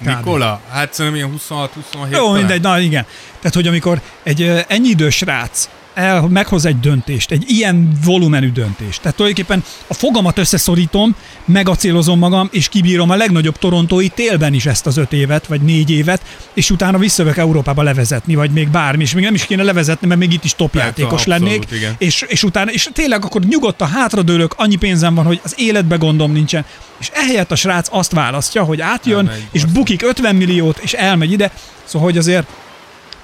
[0.00, 0.06] Kb.
[0.06, 0.60] Nikola?
[0.70, 3.06] Hát szerintem ilyen 26-27 Jó, mindegy, na igen.
[3.38, 9.00] Tehát, hogy amikor egy ennyi idős srác el, meghoz egy döntést, egy ilyen volumenű döntést.
[9.00, 14.86] Tehát tulajdonképpen a fogamat összeszorítom, megacélozom magam, és kibírom a legnagyobb torontói télben is ezt
[14.86, 16.22] az öt évet, vagy négy évet,
[16.54, 20.20] és utána visszavök Európába levezetni, vagy még bármi, és még nem is kéne levezetni, mert
[20.20, 21.64] még itt is topjátékos lennék,
[21.98, 26.32] és, és utána, és tényleg akkor nyugodtan hátradőlök, annyi pénzem van, hogy az életbe gondom
[26.32, 26.64] nincsen,
[26.98, 31.32] és ehelyett a srác azt választja, hogy átjön, Elmegy, és bukik 50 milliót, és elmegy
[31.32, 31.52] ide,
[31.84, 32.46] szóval hogy azért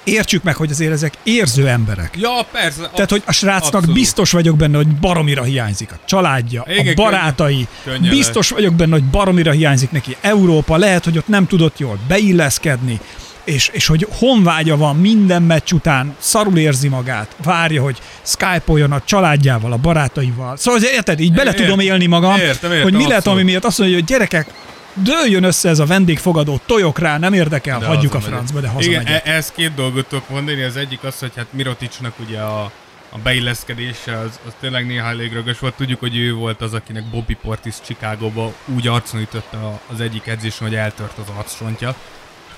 [0.05, 2.17] értsük meg, hogy azért ezek érző emberek.
[2.21, 2.91] Ja, persze.
[2.95, 3.95] Tehát, hogy a srácnak abszolút.
[3.97, 7.67] biztos vagyok benne, hogy baromira hiányzik a családja, Igen, a barátai.
[7.85, 10.77] Könny- biztos vagyok benne, hogy baromira hiányzik neki Európa.
[10.77, 13.01] Lehet, hogy ott nem tudott jól beilleszkedni,
[13.45, 19.03] és, és hogy honvágya van minden meccs után, szarul érzi magát, várja, hogy Skype-oljon a
[19.05, 20.57] családjával, a barátaival.
[20.57, 23.79] Szóval érted, így bele tudom élni magam, értem, értem, hogy mi lehet, ami miatt azt
[23.79, 24.47] mondja, hogy gyerekek,
[24.95, 29.03] dőljön össze ez a vendégfogadó, tojok rá, nem érdekel, de hagyjuk a francba, de hazamegyek.
[29.03, 32.63] Igen, e- ez két dolgot tudok mondani, az egyik az, hogy hát Miroticsnak ugye a,
[33.11, 35.75] a beilleszkedése az, az tényleg néha elég rögös volt.
[35.75, 39.59] Tudjuk, hogy ő volt az, akinek Bobby Portis Chicagóba úgy arcon ütötte
[39.93, 41.95] az egyik edzésen, hogy eltört az arcsontja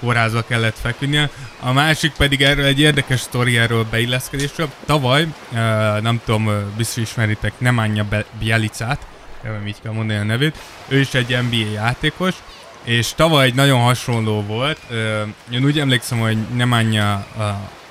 [0.01, 1.31] kórházba kellett feküdnie.
[1.61, 4.71] A másik pedig erről egy érdekes sztori erről beilleszkedésről.
[4.87, 5.27] Tavaly,
[6.01, 8.07] nem tudom, biztos ismeritek Nemanja
[8.39, 9.07] Bielicát,
[9.53, 12.35] nem így kell mondani a nevét, ő is egy NBA játékos,
[12.85, 14.79] és tavaly egy nagyon hasonló volt.
[15.51, 17.27] Én úgy emlékszem, hogy nem anya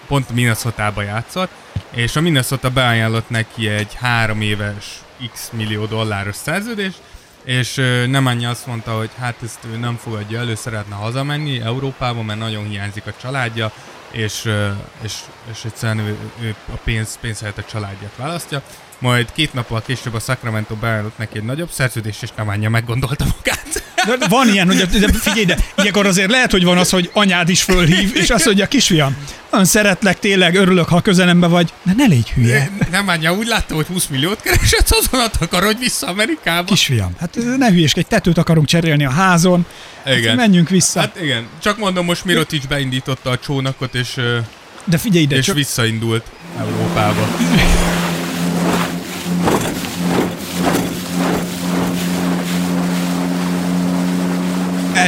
[0.07, 1.51] pont minnesota játszott,
[1.91, 5.01] és a Minnesota beajánlott neki egy három éves
[5.33, 7.01] x millió dolláros szerződést,
[7.43, 7.75] és
[8.07, 12.39] nem annyi azt mondta, hogy hát ezt ő nem fogadja elő, szeretne hazamenni Európába, mert
[12.39, 13.71] nagyon hiányzik a családja,
[14.11, 14.49] és,
[15.01, 15.13] és,
[15.51, 18.61] és egyszerűen ő, ő a pénz, pénz helyett a családját választja.
[19.03, 23.25] Majd két nappal később a Sacramento beállott neki egy nagyobb szerződést, és nem állja meggondolta
[23.37, 23.83] magát.
[24.19, 27.49] De van ilyen, hogy de figyelj, de ilyenkor azért lehet, hogy van az, hogy anyád
[27.49, 29.17] is fölhív, és azt mondja, kisfiam,
[29.51, 32.71] nagyon szeretlek, tényleg örülök, ha közelembe vagy, de ne légy hülye.
[32.91, 36.67] Nem anya, úgy látta, hogy 20 milliót keresett, azon akar, hogy vissza Amerikába.
[36.67, 39.65] Kisfiam, hát ne hülyéskedj, tetőt akarunk cserélni a házon,
[40.05, 40.27] Igen.
[40.27, 40.99] Hát menjünk vissza.
[40.99, 44.19] Hát igen, csak mondom, most Mirotic beindította a csónakot, és,
[44.85, 46.25] de figyelj ide, és csak, visszaindult
[46.59, 47.27] Európába.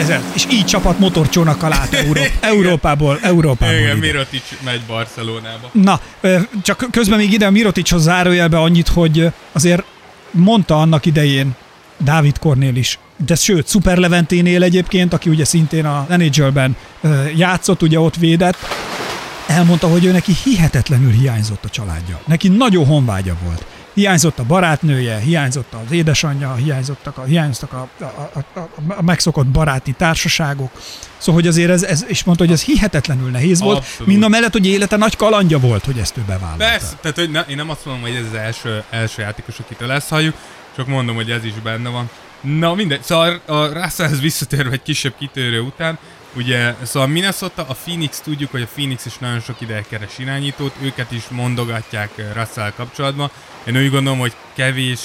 [0.09, 2.21] Ez, és így csapat motorcsónakkal át Euró-
[2.55, 4.05] Európából, Európából Igen, ide.
[4.07, 5.69] Mirotic megy Barcelonába.
[5.71, 5.99] Na,
[6.61, 9.83] csak közben még ide a Miroticshoz zárójelbe annyit, hogy azért
[10.31, 11.55] mondta annak idején
[11.97, 16.07] Dávid Kornél is, de sőt, Super Leventénél egyébként, aki ugye szintén a
[17.01, 18.57] ö, játszott, ugye ott védett,
[19.47, 22.19] elmondta, hogy ő neki hihetetlenül hiányzott a családja.
[22.25, 23.65] Neki nagyon honvágya volt.
[23.95, 29.91] Hiányzott a barátnője, hiányzott az édesanyja, hiányzottak a, hiányoztak a, a, a, a, megszokott baráti
[29.91, 30.71] társaságok.
[31.17, 34.07] Szóval, hogy azért ez, ez, és mondta, hogy ez hihetetlenül nehéz volt, Abszolút.
[34.07, 36.65] mind a mellett, hogy élete nagy kalandja volt, hogy ezt ő bevállalta.
[36.65, 39.91] Persze, tehát hogy ne, én nem azt mondom, hogy ez az első, első játékos, akitől
[39.91, 40.35] ezt halljuk,
[40.75, 42.09] csak mondom, hogy ez is benne van.
[42.41, 45.97] Na mindegy, szóval a Russellhez visszatérve egy kisebb kitérő után,
[46.35, 50.75] ugye, szóval Minnesota, a Phoenix, tudjuk, hogy a Phoenix is nagyon sok ideje keres irányítót,
[50.81, 53.29] őket is mondogatják eh, Russell kapcsolatban.
[53.63, 54.99] Én úgy gondolom, hogy kevés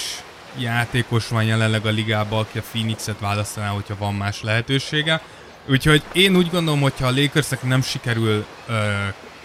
[0.59, 5.20] játékos van jelenleg a ligában, aki a Phoenixet választaná, hogyha van más lehetősége.
[5.66, 8.93] Úgyhogy én úgy gondolom, hogyha a Lakersnek nem sikerül ö,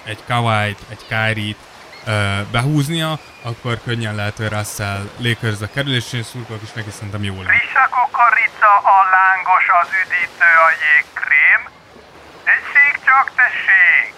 [0.04, 1.58] egy Kawhi-t, egy Kyrie-t
[2.06, 2.12] ö,
[2.52, 7.36] behúznia, akkor könnyen lehet, hogy Russell Lakersbe kerül, és én szurkolok is neki szerintem jó
[7.36, 7.54] lenne.
[7.90, 11.75] Kukorica, a lángos, az üdítő, a jégkrém.
[12.50, 14.14] Tessék csak, tessék!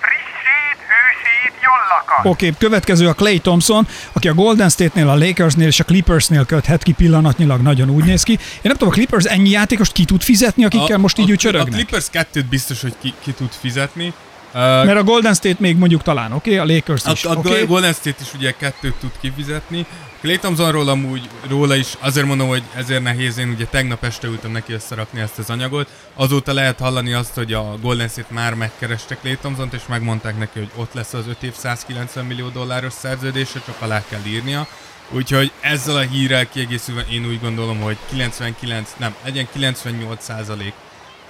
[0.00, 2.18] Frissít, hűsít, jól lakat.
[2.18, 6.44] Oké, okay, következő a Clay Thompson, aki a Golden State-nél, a Lakersnél és a Clippersnél
[6.44, 8.32] köthet ki pillanatnyilag, nagyon úgy néz ki.
[8.32, 11.36] Én nem tudom, a Clippers ennyi játékost ki tud fizetni, akikkel most így a, a
[11.36, 11.72] csörögnek?
[11.72, 14.12] Clippers kettőt biztos, hogy ki, ki tud fizetni.
[14.54, 16.70] Uh, Mert a Golden State még mondjuk talán, oké, okay?
[16.70, 17.48] a Lakers is, A, a oké.
[17.48, 17.64] okay.
[17.64, 19.86] Golden State is ugye kettőt tud kifizetni.
[20.20, 24.50] Clay Thompsonról amúgy róla is azért mondom, hogy ezért nehéz, én ugye tegnap este ültem
[24.50, 25.88] neki összerakni ezt az anyagot.
[26.14, 30.58] Azóta lehet hallani azt, hogy a Golden State már megkereste Clay Thompsont, és megmondták neki,
[30.58, 34.66] hogy ott lesz az 5 év 190 millió dolláros szerződése, csak alá kell írnia.
[35.10, 40.72] Úgyhogy ezzel a hírrel kiegészülve én úgy gondolom, hogy 99, nem, legyen 98 százalék,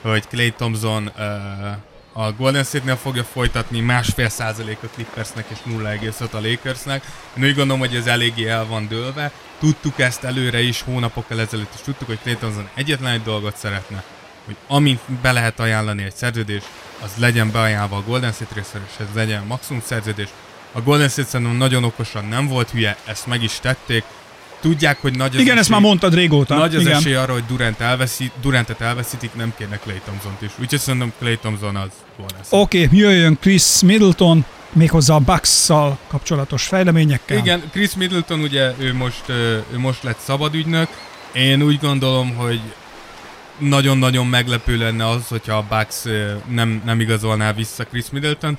[0.00, 1.22] hogy Clay Thompson uh,
[2.20, 7.04] a Golden State-nél fogja folytatni, másfél százalék a Clippersnek és 0,5 a Lakersnek.
[7.36, 9.32] Én úgy gondolom, hogy ez eléggé el van dőlve.
[9.58, 14.04] Tudtuk ezt előre is, hónapokkal ezelőtt is tudtuk, hogy Clay Thompson egyetlen egy dolgot szeretne,
[14.44, 16.62] hogy amint be lehet ajánlani egy szerződés,
[17.02, 20.28] az legyen beajánlva a Golden State részéről, és ez legyen maximum szerződés.
[20.72, 24.04] A Golden State szerintem nagyon okosan nem volt hülye, ezt meg is tették.
[24.60, 26.56] Tudják, hogy nagy az Igen, ezt esély- már mondtad régóta.
[26.56, 26.96] nagy az Igen.
[26.96, 30.50] esély arra, hogy Durant elveszít, Durantet elveszítik, nem kérnek Clay Thompson-t is.
[30.60, 31.88] Úgyhogy szerintem Clay Thompson az
[32.18, 32.62] State.
[32.62, 37.36] Oké, okay, jöjjön Chris Middleton, méghozzá a Bucks-szal kapcsolatos fejleményekkel.
[37.36, 40.88] Igen, Chris Middleton ugye ő most, ő most lett szabadügynök.
[41.32, 42.60] Én úgy gondolom, hogy
[43.58, 46.02] nagyon-nagyon meglepő lenne az, hogyha a Bucks
[46.48, 48.58] nem, nem igazolná vissza Chris Middleton.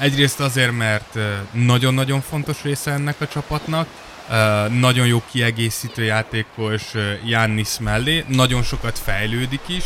[0.00, 1.18] Egyrészt azért, mert
[1.52, 3.86] nagyon-nagyon fontos része ennek a csapatnak.
[4.68, 9.84] Nagyon jó kiegészítő játékos ö, Giannis mellé, nagyon sokat fejlődik is.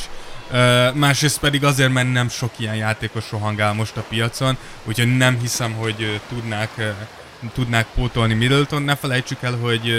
[0.50, 5.38] Ö, Másrészt pedig azért, mert nem sok ilyen játékos rohangál most a piacon, úgyhogy nem
[5.40, 6.94] hiszem, hogy tudnák,
[7.54, 8.82] tudnák pótolni Middleton.
[8.82, 9.92] Ne felejtsük el, hogy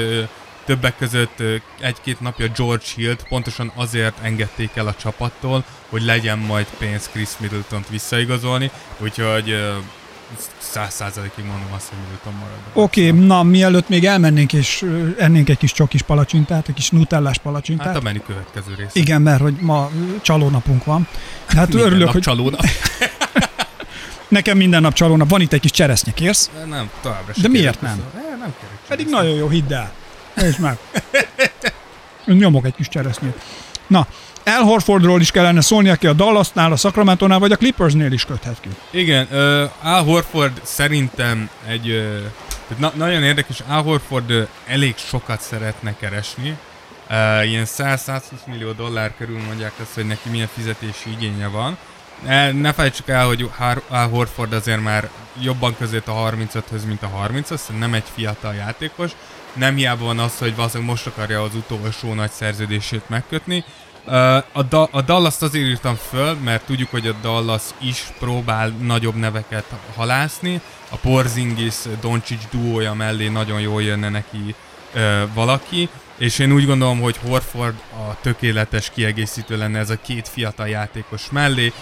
[0.65, 1.43] többek között
[1.79, 7.29] egy-két napja George Hill pontosan azért engedték el a csapattól, hogy legyen majd pénz Chris
[7.37, 9.63] Middleton-t visszaigazolni, úgyhogy
[10.57, 12.57] száz százalékig mondom azt, hogy Middleton marad.
[12.73, 14.85] Oké, okay, na mielőtt még elmennénk és
[15.17, 17.87] ennénk egy kis csokis palacsintát, egy kis nutellás palacsintát.
[17.87, 18.89] Hát a menü következő része.
[18.93, 19.89] Igen, mert hogy ma
[20.21, 21.07] csalónapunk van.
[21.49, 22.57] De Hát Minden örülök, nap hogy csalóna.
[24.27, 25.29] nekem minden nap csalónap.
[25.29, 26.49] Van itt egy kis cseresznye, kérsz?
[26.65, 28.05] nem, továbbra De sem miért kérek nem?
[28.15, 29.91] Eh, nem kérek Pedig nagyon jó, hidd el.
[30.35, 30.77] És meg.
[32.25, 33.41] Nyomok egy kis cseresznyét.
[33.87, 34.07] Na,
[34.47, 38.59] El Horfordról is kellene szólni, aki a Dallasnál, a Sacramento-nál vagy a Clippersnél is köthet
[38.59, 38.69] ki.
[38.89, 42.07] Igen, uh, Al Horford szerintem egy...
[42.77, 46.57] Na, nagyon érdekes, Al Horford elég sokat szeretne keresni.
[47.43, 51.77] Ilyen 100-120 millió dollár körül mondják azt, hogy neki milyen fizetési igénye van.
[52.25, 53.49] Ne, ne felejtsük el, hogy
[53.87, 55.09] Al Horford azért már
[55.41, 59.11] jobban között a 35-höz, mint a 30 hoz nem egy fiatal játékos.
[59.53, 63.63] Nem hiába van az, hogy valószínűleg most akarja az utolsó nagy szerződését megkötni.
[64.51, 69.15] A, da- a Dallas-t azért írtam föl, mert tudjuk, hogy a Dallas is próbál nagyobb
[69.15, 70.61] neveket halászni.
[70.89, 74.55] A Porzingis Doncic duója mellé nagyon jól jönne neki
[74.93, 80.27] ö, valaki, és én úgy gondolom, hogy Horford a tökéletes kiegészítő lenne ez a két
[80.27, 81.73] fiatal játékos mellé.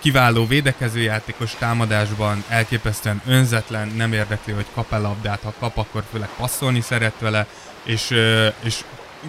[0.00, 6.80] Kiváló védekezőjátékos támadásban, elképesztően önzetlen, nem érdekli, hogy kap-e labdát, ha kap, akkor főleg passzolni
[6.80, 7.46] szeret vele,
[7.84, 8.10] és,
[8.62, 8.84] és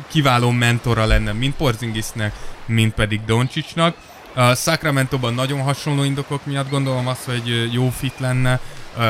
[0.08, 2.34] kiváló mentora lenne, mind Porzingisnek,
[2.66, 3.96] mind pedig Doncsicsnak.
[4.34, 8.60] A Sacramento-ban nagyon hasonló indokok miatt gondolom azt, hogy jó fit lenne,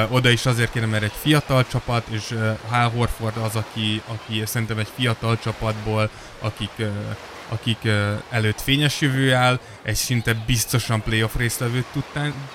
[0.10, 2.36] oda is azért kéne, mert egy fiatal csapat, és
[2.70, 6.10] Hal Horford az, aki, aki szerintem egy fiatal csapatból,
[6.40, 6.86] akik,
[7.50, 7.78] akik
[8.30, 12.04] előtt fényes jövő áll, egy szinte biztosan playoff részlevőt tud,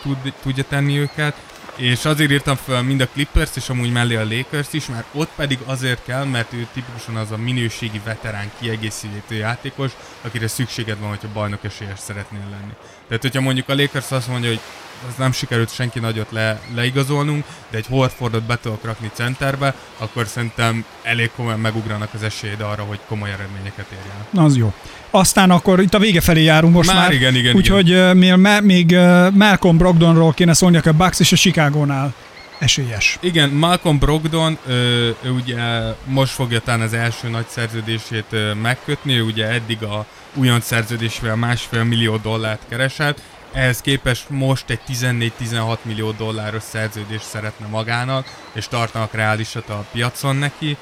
[0.02, 1.34] tud, tudja tenni őket,
[1.76, 5.30] és azért írtam fel mind a Clippers, és amúgy mellé a Lakers is, mert ott
[5.36, 9.92] pedig azért kell, mert ő tipikusan az a minőségi veterán kiegészítő játékos,
[10.22, 12.72] akire szükséged van, hogyha bajnok esélyes szeretnél lenni.
[13.06, 14.60] Tehát, hogyha mondjuk a Lakers azt mondja, hogy
[15.08, 20.26] az nem sikerült senki nagyot le, leigazolnunk, de egy Horfordot be tudok rakni centerbe, akkor
[20.26, 24.26] szerintem elég komolyan megugranak az esélyed arra, hogy komoly eredményeket érjen.
[24.30, 24.72] Na, az jó.
[25.10, 26.96] Aztán akkor itt a vége felé járunk most már.
[26.96, 28.16] Már igen, igen, Úgyhogy igen.
[28.16, 28.96] még, még
[29.34, 32.14] Malcolm Brogdonról kéne szólni, a Bucks és a Chicago-nál
[32.58, 33.18] esélyes.
[33.20, 35.56] Igen, Malcolm Brogdon, ő ugye
[36.04, 41.84] most fogja talán az első nagy szerződését megkötni, ő ugye eddig a újon szerződésvel másfél
[41.84, 43.20] millió dollárt keresett,
[43.52, 50.36] ehhez képest most egy 14-16 millió dolláros szerződést szeretne magának, és tartanak reálisat a piacon
[50.36, 50.76] neki.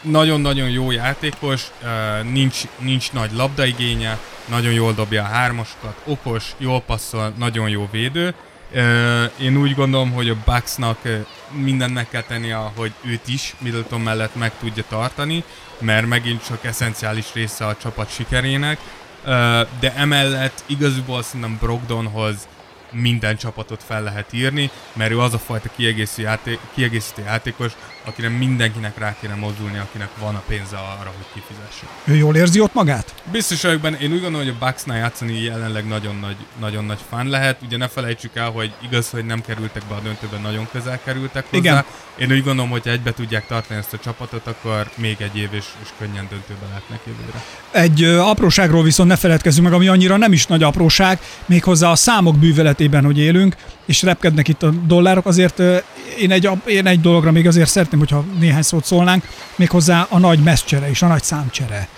[0.00, 1.62] Nagyon-nagyon jó játékos,
[2.32, 4.18] nincs, nincs nagy labdaigénye,
[4.48, 8.34] nagyon jól dobja a hármaskat, okos, jól passzol, nagyon jó védő.
[9.40, 10.98] Én úgy gondolom, hogy a Bucksnak
[11.50, 15.44] mindent meg kell tennie, hogy őt is Middleton mellett meg tudja tartani,
[15.78, 18.78] mert megint csak eszenciális része a csapat sikerének,
[19.80, 22.48] de emellett igazából szerintem Brogdonhoz
[22.90, 27.72] minden csapatot fel lehet írni, mert ő az a fajta kiegészítő, játék, kiegészítő játékos,
[28.08, 31.86] akire mindenkinek rá kéne mozdulni, akinek van a pénze arra, hogy kifizesse.
[32.04, 33.14] Ő jól érzi ott magát?
[33.32, 36.98] Biztos vagyok benne, én úgy gondolom, hogy a Bucksnál játszani jelenleg nagyon nagy, nagyon nagy
[37.08, 37.58] fan lehet.
[37.62, 41.44] Ugye ne felejtsük el, hogy igaz, hogy nem kerültek be a döntőben, nagyon közel kerültek
[41.50, 41.58] hozzá.
[41.58, 41.84] Igen.
[42.18, 45.64] Én úgy gondolom, hogy egybe tudják tartani ezt a csapatot, akkor még egy év és,
[45.82, 47.42] és könnyen döntőbe lehetnek jövőre.
[47.70, 51.96] Egy ö, apróságról viszont ne feledkezzünk meg, ami annyira nem is nagy apróság, méghozzá a
[51.96, 53.56] számok bűveletében, hogy élünk,
[53.86, 55.76] és repkednek itt a dollárok, azért ö,
[56.18, 60.38] én egy, én egy dologra még azért szeretném, hogyha néhány szót szólnánk, méghozzá a nagy
[60.38, 61.88] messzcsere és a nagy számcsere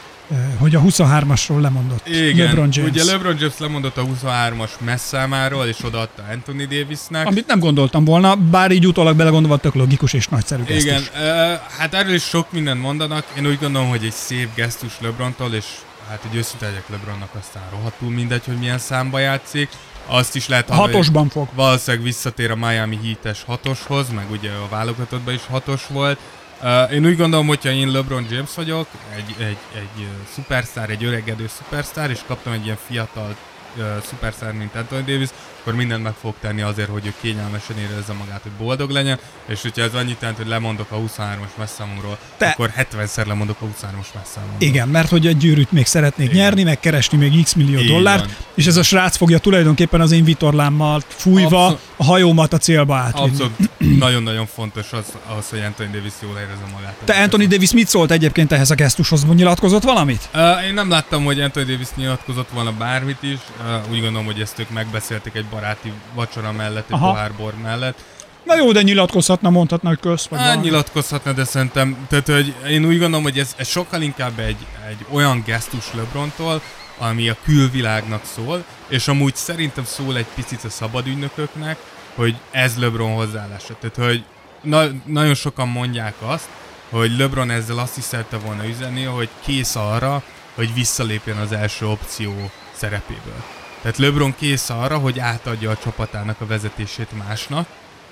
[0.59, 2.90] hogy a 23-asról lemondott Igen, LeBron James.
[2.90, 7.26] ugye LeBron James lemondott a 23-as messzámáról, és odaadta Anthony Davisnek.
[7.26, 10.84] Amit nem gondoltam volna, bár így utólag belegondolva tök logikus és nagyszerű gesztus.
[10.84, 13.24] Igen, uh, hát erről is sok mindent mondanak.
[13.36, 15.64] Én úgy gondolom, hogy egy szép gesztus LeBrontól, és
[16.09, 19.68] hát egy őszinte legyek LeBronnak aztán rohadtul mindegy, hogy milyen számba játszik.
[20.11, 21.48] Azt is lehet hallani, Hatosban fog.
[21.54, 26.18] Valószínűleg visszatér a Miami Heat-es hatoshoz, meg ugye a válogatottban is hatos volt.
[26.62, 28.86] Uh, én úgy gondolom, hogyha én LeBron James vagyok,
[29.16, 33.36] egy, egy, egy szupersztár, egy öregedő szupersztár, és kaptam egy ilyen fiatal
[33.76, 35.28] uh, szupersztár, mint Anthony Davis,
[35.61, 39.62] akkor mindent meg fog tenni azért, hogy ő kényelmesen érezze magát, hogy boldog legyen, és
[39.62, 42.46] hogyha ez annyit jelent, hogy lemondok a 23-as messzámomról, Te...
[42.46, 44.56] akkor 70-szer lemondok a 23-as messzámomról.
[44.58, 46.42] Igen, mert hogy egy gyűrűt még szeretnék Igen.
[46.42, 47.92] nyerni, meg keresni még x millió Igen.
[47.92, 48.34] dollárt, van.
[48.54, 52.96] és ez a srác fogja tulajdonképpen az én vitorlámmal fújva Abszol- a hajómat a célba
[52.96, 53.28] átvinni.
[53.28, 55.04] Abszolút nagyon-nagyon fontos az,
[55.38, 56.94] az, hogy Anthony Davis jól érezze magát.
[57.04, 59.24] Te Anthony Davis mit szólt egyébként ehhez a gesztushoz?
[59.24, 60.28] Nyilatkozott valamit?
[60.34, 63.38] Uh, én nem láttam, hogy Anthony Davis nyilatkozott volna bármit is.
[63.61, 67.98] Uh, úgy gondolom, hogy ezt ők megbeszélték egy baráti vacsora mellett, egy pohár bor mellett.
[68.44, 70.26] Na jó, de nyilatkozhatna, mondhatna, hogy kösz.
[70.26, 74.38] Vagy hát, nyilatkozhatna, de szerintem, tehát hogy én úgy gondolom, hogy ez, ez sokkal inkább
[74.38, 76.61] egy, egy olyan gesztus LeBrontól,
[76.98, 81.76] ami a külvilágnak szól, és amúgy szerintem szól egy picit a szabadügynököknek,
[82.14, 83.74] hogy ez LeBron hozzáállása.
[83.80, 84.24] Tehát, hogy
[84.62, 86.48] na, nagyon sokan mondják azt,
[86.90, 90.22] hogy LeBron ezzel azt hiszette volna üzenni, hogy kész arra,
[90.55, 93.44] hogy visszalépjen az első opció szerepéből.
[93.83, 97.66] Tehát LeBron kész arra, hogy átadja a csapatának a vezetését másnak,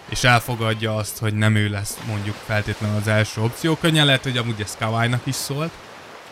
[0.09, 3.77] és elfogadja azt, hogy nem ő lesz mondjuk feltétlenül az első opció.
[3.77, 5.71] Könnyen lehet, hogy amúgy ez Kawai-nak is szólt,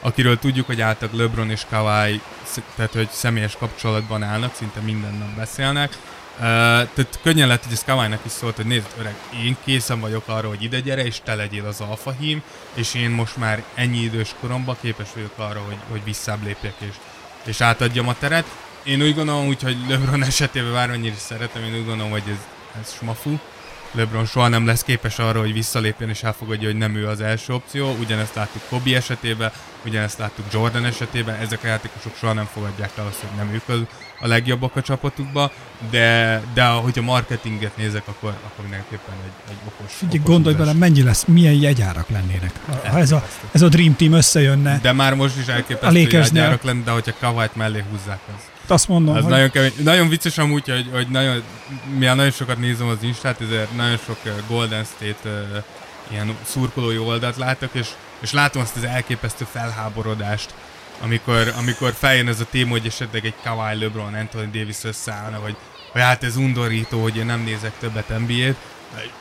[0.00, 2.20] akiről tudjuk, hogy által LeBron és Kawai,
[2.76, 5.98] tehát hogy személyes kapcsolatban állnak, szinte minden nap beszélnek.
[6.34, 9.14] Uh, tehát könnyen lehet, hogy ez Kawai-nak is szólt, hogy nézd, öreg,
[9.44, 12.42] én készen vagyok arra, hogy ide gyere, és te legyél az alfa hím,
[12.74, 16.94] és én most már ennyi idős koromban képes vagyok arra, hogy, hogy visszább lépjek, és,
[17.44, 18.46] és átadjam a teret
[18.86, 22.46] én úgy gondolom, úgy, hogy LeBron esetében bármennyire is szeretem, én úgy gondolom, hogy ez,
[22.80, 23.38] ez smafu.
[23.92, 27.52] LeBron soha nem lesz képes arra, hogy visszalépjen és elfogadja, hogy nem ő az első
[27.52, 27.96] opció.
[28.00, 29.52] Ugyanezt láttuk Kobi esetében,
[29.84, 33.68] ugyanezt láttuk Jordan esetében, ezek a játékosok soha nem fogadják el azt, hogy nem ők
[33.68, 33.80] az,
[34.20, 35.52] a legjobbak a csapatukba,
[35.90, 40.72] de, de hogyha marketinget nézek, akkor, akkor mindenképpen egy, egy okos Figyelj, okos gondolj bele,
[40.72, 42.52] mennyi lesz, milyen jegyárak lennének.
[42.66, 45.98] Ha ha ez a, ez a Dream Team összejönne, De már most is A elképesztő
[45.98, 49.72] játékok lenne, de hogyha Kawait mellé húzzák, az, azt mondom, az hogy nagyon kemény.
[49.82, 51.42] Nagyon vicces amúgy, hogy, hogy nagyon,
[51.98, 55.64] mivel nagyon sokat nézem az Instát, ezért nagyon sok Golden State uh,
[56.10, 57.88] ilyen szurkolói oldalt látok, és,
[58.20, 60.54] és látom azt az elképesztő felháborodást,
[61.00, 65.56] amikor, amikor feljön ez a téma, hogy esetleg egy Kawhi LeBron, Anthony Davis összeállna, hogy,
[65.92, 68.56] hogy hát ez undorító, hogy én nem nézek többet NBA-t.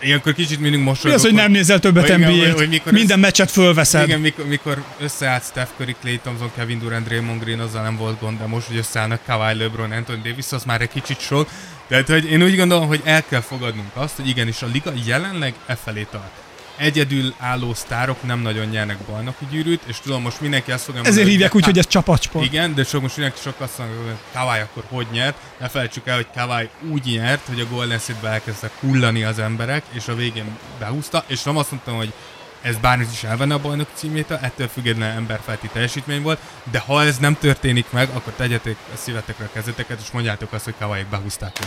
[0.02, 1.20] Ilyenkor kicsit mindig mi mosolygok.
[1.20, 2.30] az, hogy nem nézel többet hogy NBA-t?
[2.40, 4.08] hogy- hogy mikor Minden meccset fölveszed.
[4.08, 8.20] Igen, mikor, mikor összeállt Steph Curry, Clay Thompson, Kevin Durant, Draymond Green, azzal nem volt
[8.20, 11.50] gond, de most, hogy összeállnak Kawhi LeBron, Anthony Davis, az már egy kicsit sok.
[11.88, 15.54] Tehát, hogy én úgy gondolom, hogy el kell fogadnunk azt, hogy igenis a liga jelenleg
[15.66, 16.32] e felé tart.
[16.78, 21.16] Egyedül álló sztárok nem nagyon nyernek bajnoki gyűrűt, és tudom, most mindenki azt fogja Ezért
[21.16, 22.46] mondani, hívják úgy, hogy ez csapatsport.
[22.46, 25.38] igen, de sok most mindenki sok azt mondja, hogy Kawai akkor hogy nyert.
[25.60, 29.84] Ne felejtsük el, hogy Kawai úgy nyert, hogy a Golden State-be elkezdtek hullani az emberek,
[29.92, 32.14] és a végén behúzta, és nem azt mondtam, hogy
[32.62, 36.40] ez bármit is elvenne a bajnok címét, ettől függetlenül emberfelti teljesítmény volt,
[36.72, 40.64] de ha ez nem történik meg, akkor tegyetek a szívetekre a kezeteket, és mondjátok azt,
[40.64, 41.60] hogy Kawai behúzták.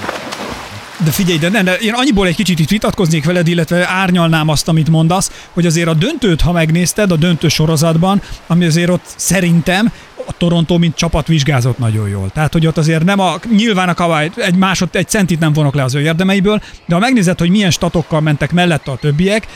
[1.05, 4.69] De figyelj, de, ne, de én annyiból egy kicsit itt vitatkoznék veled, illetve árnyalnám azt,
[4.69, 9.93] amit mondasz, hogy azért a döntőt, ha megnézted, a döntő sorozatban, ami azért ott szerintem
[10.29, 12.31] a Toronto, mint csapat vizsgázott nagyon jól.
[12.35, 15.74] Tehát, hogy ott azért nem a, nyilván a Kawhi egy másod, egy centit nem vonok
[15.74, 19.47] le az ő érdemeiből, de ha megnézed, hogy milyen statokkal mentek mellette a többiek,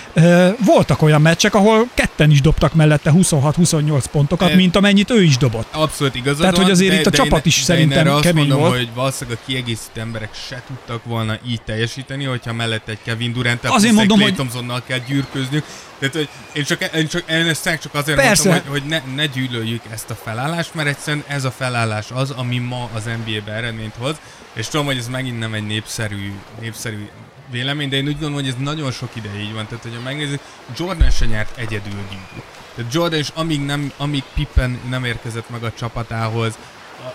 [0.65, 5.37] voltak olyan meccsek, ahol ketten is dobtak mellette 26-28 pontokat, E- mint amennyit ő is
[5.37, 5.67] dobott.
[5.75, 8.07] Abszolút igazad Tehát, hogy azért de, itt a de csapat én, is de szerintem én
[8.07, 8.77] erre azt kemény mondom, volt.
[8.77, 13.65] hogy valószínűleg a kiegészítő emberek se tudtak volna így teljesíteni, hogyha mellett egy Kevin Durant,
[13.65, 15.65] Azért mondom, Clay hogy- Thompsonnal kell gyűrközniük.
[16.03, 18.49] Tehát, hogy én csak, én csak, én ezt csak azért Persze.
[18.49, 22.31] mondtam, hogy, hogy ne, ne gyűlöljük ezt a felállást, mert egyszerűen ez a felállás az,
[22.31, 24.17] ami ma az NBA-be eredményt hoz,
[24.53, 27.09] és tudom, hogy ez megint nem egy népszerű, népszerű
[27.51, 29.67] vélemény, de én úgy gondolom, hogy ez nagyon sok ideig így van.
[29.67, 30.41] Tehát, hogyha megnézzük,
[30.77, 32.45] Jordan se nyert egyedül gyűrűt.
[32.75, 36.59] Tehát Jordan is amíg, nem, amíg Pippen nem érkezett meg a csapatához,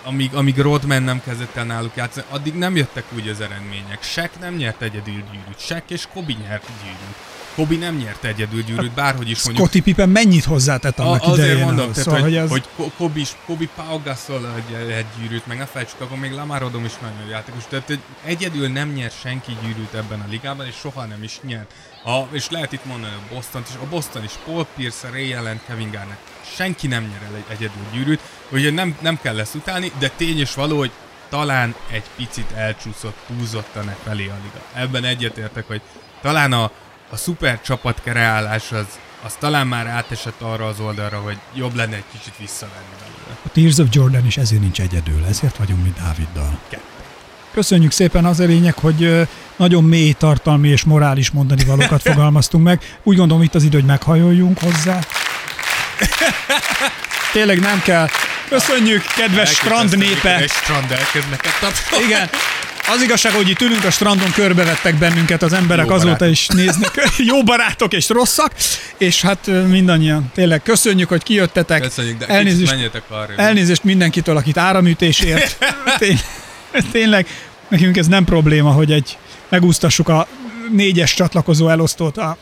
[0.03, 4.03] amíg, amíg Rodman nem kezdett el náluk játszani, addig nem jöttek úgy az eredmények.
[4.03, 7.15] Shaq nem nyert egyedül gyűrűt, Shaq és Kobe nyert gyűrűt.
[7.55, 9.55] Kobe nem nyert egyedül gyűrűt, bárhogy is mondjuk.
[9.57, 11.89] Scottie Pippen mennyit hozzátett annak A, azért mondom, ahhoz.
[11.89, 12.49] tehát, szóval, hogy, ez...
[12.49, 16.63] hogy Ko- Kobe, is, Kobe Pau Gasol egy, gyűrűt, meg ne felejtsük, akkor még Lamar
[16.63, 17.63] Odom is nagyon játékos.
[17.69, 21.71] Tehát hogy egyedül nem nyer senki gyűrűt ebben a ligában, és soha nem is nyert.
[22.07, 25.61] A, és lehet itt mondani a boston is, a Boston is, Paul Pierce, Ray Allen,
[25.67, 26.19] Kevin Garnett.
[26.55, 30.39] Senki nem nyer el egy egyedül gyűrűt, úgyhogy nem, nem kell lesz utálni, de tény
[30.39, 30.91] és való, hogy
[31.29, 34.65] talán egy picit elcsúszott, túlzottan e felé a liga.
[34.73, 35.81] Ebben egyetértek, hogy
[36.21, 36.71] talán a,
[37.09, 41.95] a szuper csapat kreálás az, az talán már átesett arra az oldalra, hogy jobb lenne
[41.95, 43.39] egy kicsit visszavenni belőle.
[43.45, 46.59] A Tears of Jordan is ezért nincs egyedül, ezért vagyunk mi Dáviddal.
[46.67, 46.96] Kettő.
[47.57, 52.79] Köszönjük szépen az a lényeg, hogy nagyon mély tartalmi és morális mondani valókat fogalmaztunk meg.
[53.03, 54.99] Úgy gondolom itt az idő, hogy meghajoljunk hozzá.
[57.31, 58.07] Tényleg nem kell.
[58.49, 60.43] Köszönjük, kedves strand népe!
[60.47, 60.85] Strand.
[62.05, 62.29] Igen.
[62.95, 66.29] Az igazság, hogy itt ülünk a strandon, körbevettek bennünket az emberek, Jó azóta barátok.
[66.31, 66.91] is néznek.
[67.31, 68.51] Jó barátok és rosszak,
[68.97, 71.81] és hát mindannyian tényleg köszönjük, hogy kijöttetek.
[71.81, 73.33] Köszönjük, de Elnézést, menjetek arra.
[73.37, 75.57] elnézést mindenkitől, akit áramütésért.
[75.99, 76.19] Tény-
[76.91, 77.27] Tényleg,
[77.67, 79.17] nekünk ez nem probléma, hogy egy
[79.49, 80.27] megúsztassuk a
[80.71, 82.37] négyes csatlakozó elosztót a,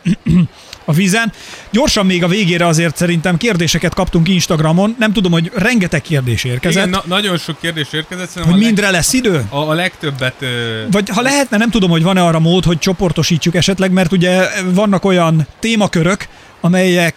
[0.85, 1.31] a vízen.
[1.71, 4.95] Gyorsan még a végére azért szerintem kérdéseket kaptunk Instagramon.
[4.99, 6.87] Nem tudom, hogy rengeteg kérdés érkezett.
[6.87, 9.31] Igen, na, nagyon sok kérdés érkezett, szerintem hogy mindre lesz idő?
[9.31, 10.33] leg, a, a legtöbbet...
[10.39, 14.47] Ö, Vagy ha lehetne, nem tudom, hogy van-e arra mód, hogy csoportosítsuk esetleg, mert ugye
[14.73, 16.27] vannak olyan témakörök,
[16.65, 17.15] amelyek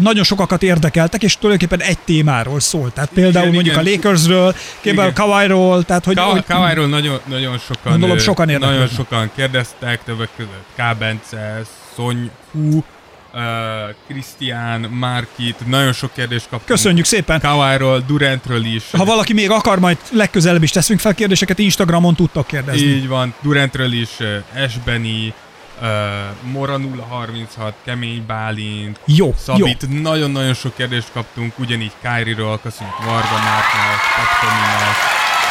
[0.00, 2.92] nagyon sokakat érdekeltek, és tulajdonképpen egy témáról szól.
[2.92, 3.86] Tehát például Igen, mondjuk igen.
[3.86, 5.12] a Lakersről, Igen.
[5.12, 6.16] Kawairól, tehát hogy...
[6.16, 10.98] Ka- Kawairól nagyon, nagyon sokan, Gondolom, sokan nagyon sokan kérdeztek, többek között K.
[10.98, 11.62] Bence,
[11.96, 12.84] Szony, Hú,
[14.08, 16.64] Krisztián, Márkit, nagyon sok kérdést kaptunk.
[16.64, 17.40] Köszönjük szépen!
[17.40, 18.82] Kawairól, Durantről is.
[18.92, 22.86] Ha valaki még akar, majd legközelebb is teszünk fel kérdéseket, Instagramon tudtok kérdezni.
[22.86, 25.34] Így van, Durantről is, uh, Esbeni,
[25.80, 29.34] uh, Mora 036, Kemény Bálint, Jó, jó.
[29.38, 34.96] Szabit, nagyon-nagyon sok kérdést kaptunk, ugyanígy Kyrie-ról, köszönjük Varga Márknak, Patkominak,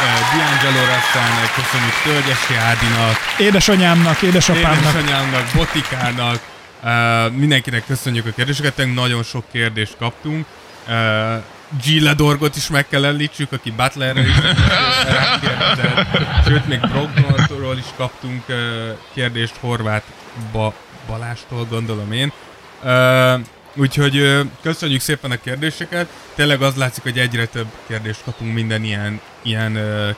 [0.02, 4.78] uh, D'Angelo Russellnek, köszönjük Tölgyesi Ádinak, Édesanyámnak, édesapámnak.
[4.78, 6.40] édesanyámnak, Botikának,
[6.82, 10.46] uh, mindenkinek köszönjük a kérdéseket, nagyon sok kérdést kaptunk.
[10.88, 11.42] Uh,
[11.84, 12.00] G.
[12.02, 14.36] Ledorgot is meg kell említsük, aki Butlerre is
[15.06, 16.44] rákérdezett.
[16.46, 18.56] Sőt, még Brognortról is kaptunk uh,
[19.14, 20.06] kérdést Horváth
[20.52, 20.74] ba-
[21.06, 22.32] Balástól, gondolom én.
[22.82, 23.40] Uh,
[23.78, 26.08] Úgyhogy köszönjük szépen a kérdéseket.
[26.34, 30.10] Tényleg az látszik, hogy egyre több kérdést kapunk minden ilyen, ilyen ö,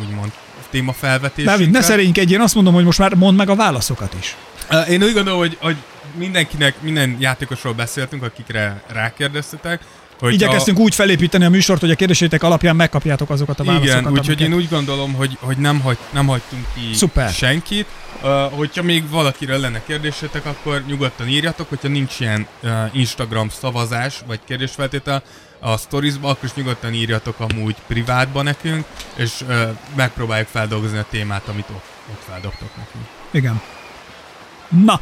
[0.00, 0.32] úgymond
[0.70, 1.50] témafelvetésre.
[1.50, 4.36] Dávid, ne szerénykedj, én azt mondom, hogy most már mondd meg a válaszokat is.
[4.88, 5.76] Én úgy gondolom, hogy, hogy
[6.14, 9.80] mindenkinek, minden játékosról beszéltünk, akikre rákérdeztetek.
[10.18, 10.80] Hogy Igyekeztünk a...
[10.80, 14.00] úgy felépíteni a műsort, hogy a kérdésétek alapján megkapjátok azokat a válaszokat.
[14.00, 17.30] Igen, úgyhogy én úgy gondolom, hogy, hogy nem, hagy, nem hagytunk ki Szuper.
[17.30, 17.86] senkit.
[18.22, 24.20] Uh, hogyha még valakiről lenne kérdésetek, akkor nyugodtan írjatok, hogyha nincs ilyen uh, Instagram szavazás
[24.26, 25.22] vagy kérdésfeltétel
[25.60, 28.84] a storiesba, akkor is nyugodtan írjatok amúgy privátba nekünk,
[29.16, 29.62] és uh,
[29.96, 33.04] megpróbáljuk feldolgozni a témát, amit ott, ott feldobtok nekünk.
[33.30, 33.60] Igen.
[34.84, 35.00] Na,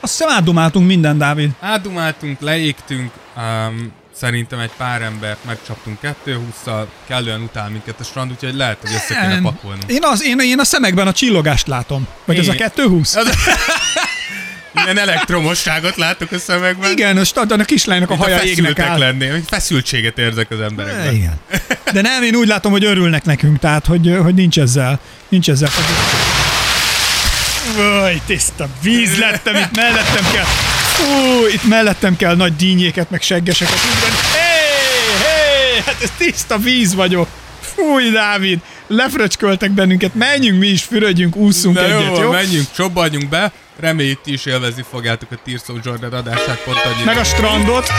[0.00, 1.50] azt hiszem átdumáltunk minden, Dávid.
[1.60, 8.54] Átdumáltunk, leégtünk, um, szerintem egy pár embert megcsaptunk 2-20-szal, kellően utál minket a strand, úgyhogy
[8.54, 9.90] lehet, hogy össze kéne pakolnunk.
[9.90, 12.06] Én, az, én, én a szemekben a csillogást látom.
[12.24, 12.42] Vagy én...
[12.42, 13.14] ez a 220?
[13.14, 13.28] Az...
[14.84, 16.90] Ilyen elektromosságot látok a szemekben.
[16.90, 18.98] Igen, a stadon a kislánynak a haja égnek áll.
[18.98, 21.14] lenni, hogy feszültséget érzek az emberekben.
[21.14, 21.40] Igen.
[21.92, 25.70] De nem, én úgy látom, hogy örülnek nekünk, tehát hogy, hogy nincs ezzel, nincs ezzel
[27.76, 30.44] Vaj, tiszta víz lettem, itt mellettem kell.
[31.00, 34.14] Fú, itt mellettem kell nagy dínyéket, meg seggeseket ugrani.
[34.32, 37.28] Hé, hé, hát ez tiszta víz vagyok.
[37.60, 42.22] Fúj, Dávid, lefröcsköltek bennünket, menjünk mi is, fürödjünk, ússzunk De egyet, jó?
[42.22, 42.30] jó?
[42.30, 43.52] menjünk, csobbanjunk be.
[43.80, 47.04] Reméljük ti is élvezni fogjátok a Tirso Jordan adását pont annyira.
[47.04, 47.86] Meg a strandot.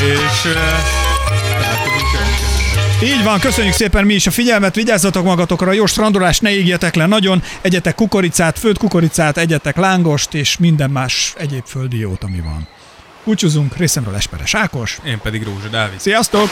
[0.00, 1.15] És uh,
[3.02, 7.06] így van, köszönjük szépen mi is a figyelmet, vigyázzatok magatokra, jó strandolást ne égjetek le
[7.06, 12.68] nagyon, egyetek kukoricát, főtt kukoricát, egyetek lángost és minden más egyéb földi jót, ami van.
[13.24, 14.98] Búcsúzunk, részemről Esperes Ákos.
[15.04, 16.00] Én pedig Rózsa Dávid.
[16.00, 16.48] Sziasztok!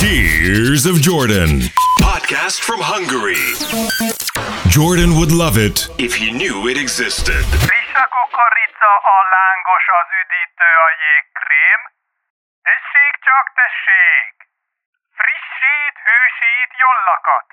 [0.00, 1.50] Tears of Jordan.
[2.02, 3.44] Podcast from Hungary.
[4.76, 7.44] Jordan would love it if he knew it existed.
[7.68, 11.80] Friss a kukorica, a lángos, az üdítő, a jégkrém.
[12.68, 14.35] Tessék csak, tessék!
[16.06, 17.48] Hűsít, jollakat!